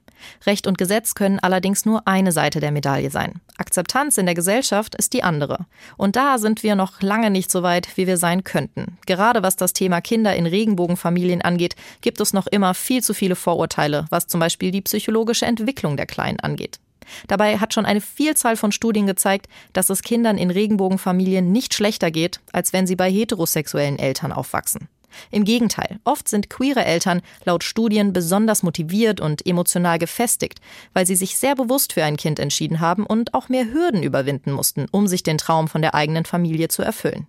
Recht 0.47 0.67
und 0.67 0.79
Gesetz 0.79 1.15
können 1.15 1.39
allerdings 1.39 1.87
nur 1.87 2.07
eine 2.07 2.33
Seite 2.33 2.61
der 2.61 2.73
Medaille 2.73 3.11
sein. 3.11 3.41
Akzeptanz 3.57 4.19
in 4.19 4.27
der 4.27 4.35
Gesellschaft 4.35 4.95
ist 4.95 5.13
die 5.13 5.23
andere. 5.23 5.67
Und 5.97 6.17
da 6.17 6.39
sind 6.39 6.63
wir 6.63 6.75
noch 6.75 7.01
lange 7.03 7.31
nicht 7.31 7.51
so 7.51 7.63
weit, 7.63 7.97
wie 7.97 8.07
wir 8.07 8.17
sein 8.17 8.45
könnten. 8.45 8.99
Gerade 9.07 9.43
was 9.43 9.57
das 9.57 9.73
Thema 9.73 10.01
Kinder 10.35 10.37
in 10.37 10.47
Regenbogenfamilien 10.47 11.43
angeht, 11.43 11.77
gibt 12.01 12.21
es 12.21 12.33
noch 12.33 12.47
immer 12.47 12.75
viel 12.75 13.03
zu 13.03 13.15
viele 13.15 13.37
Vorurteile, 13.37 14.07
was 14.11 14.27
zum 14.27 14.41
Beispiel 14.41 14.71
die 14.71 14.83
psychologische 14.83 15.47
Entwicklung 15.47 15.97
der 15.97 16.07
Kleinen 16.07 16.41
angeht. 16.41 16.81
Dabei 17.29 17.59
hat 17.59 17.75
schon 17.75 17.87
eine 17.87 18.01
Vielzahl 18.01 18.57
von 18.57 18.73
Studien 18.73 19.07
gezeigt, 19.07 19.47
dass 19.75 19.91
es 19.91 20.03
Kindern 20.03 20.39
in 20.39 20.51
Regenbogenfamilien 20.51 21.53
nicht 21.53 21.75
schlechter 21.75 22.11
geht, 22.11 22.41
als 22.53 22.73
wenn 22.73 22.87
sie 22.87 22.97
bei 22.97 23.11
heterosexuellen 23.11 23.99
Eltern 23.99 24.33
aufwachsen. 24.33 24.89
Im 25.31 25.45
Gegenteil, 25.45 26.01
oft 26.03 26.29
sind 26.29 26.51
queere 26.51 26.85
Eltern 26.85 27.21
laut 27.45 27.63
Studien 27.63 28.13
besonders 28.13 28.65
motiviert 28.65 29.21
und 29.21 29.47
emotional 29.47 29.99
gefestigt, 29.99 30.61
weil 30.93 31.07
sie 31.07 31.15
sich 31.15 31.37
sehr 31.37 31.55
bewusst 31.55 31.93
für 31.93 32.03
ein 32.03 32.17
Kind 32.17 32.41
entschieden 32.41 32.81
haben 32.81 33.07
und 33.07 33.33
auch 33.33 33.49
mehr 33.49 33.73
Hürden 33.73 34.03
überwinden 34.03 34.51
mussten, 34.51 34.87
um 34.91 35.07
sich 35.07 35.23
den 35.23 35.39
Traum 35.39 35.69
von 35.69 35.83
der 35.83 35.95
eigenen 35.95 36.25
Familie 36.25 36.67
zu 36.69 36.83
erfüllen. 36.83 37.29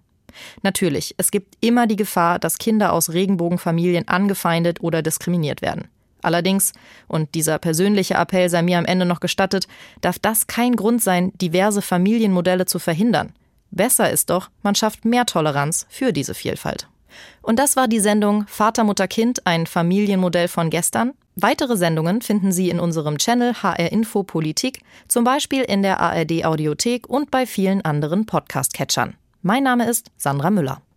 Natürlich, 0.62 1.16
es 1.18 1.32
gibt 1.32 1.56
immer 1.62 1.88
die 1.88 1.96
Gefahr, 1.96 2.40
dass 2.40 2.58
Kinder 2.58 2.94
aus 2.94 3.12
Regenbogenfamilien 3.14 4.08
angefeindet 4.08 4.82
oder 4.82 5.02
diskriminiert 5.02 5.62
werden. 5.62 5.88
Allerdings, 6.22 6.74
und 7.08 7.36
dieser 7.36 7.60
persönliche 7.60 8.16
Appell 8.16 8.50
sei 8.50 8.64
mir 8.64 8.80
am 8.80 8.86
Ende 8.86 9.06
noch 9.06 9.20
gestattet, 9.20 9.68
darf 10.02 10.18
das 10.18 10.48
kein 10.48 10.76
Grund 10.76 11.04
sein, 11.04 11.32
diverse 11.36 11.84
Familienmodelle 11.84 12.66
zu 12.66 12.80
verhindern. 12.80 13.34
Besser 13.70 14.10
ist 14.10 14.30
doch, 14.30 14.50
man 14.64 14.74
schafft 14.74 15.06
mehr 15.06 15.26
Toleranz 15.26 15.86
für 15.90 16.14
diese 16.14 16.34
Vielfalt. 16.34 16.88
Und 17.42 17.60
das 17.60 17.76
war 17.76 17.88
die 17.88 18.00
Sendung 18.00 18.46
Vater, 18.48 18.84
Mutter, 18.84 19.08
Kind, 19.08 19.46
ein 19.46 19.68
Familienmodell 19.68 20.48
von 20.48 20.70
gestern. 20.70 21.14
Weitere 21.36 21.78
Sendungen 21.78 22.22
finden 22.22 22.52
Sie 22.52 22.70
in 22.70 22.80
unserem 22.80 23.18
Channel 23.18 23.62
HR 23.62 23.92
Info 23.92 24.24
Politik, 24.24 24.82
zum 25.08 25.26
Beispiel 25.26 25.62
in 25.62 25.84
der 25.84 26.00
ARD 26.00 26.46
Audiothek 26.46 27.10
und 27.10 27.30
bei 27.30 27.46
vielen 27.46 27.84
anderen 27.84 28.26
Podcast-Catchern. 28.26 29.16
Mein 29.48 29.62
Name 29.62 29.88
ist 29.88 30.10
Sandra 30.18 30.50
Müller. 30.50 30.82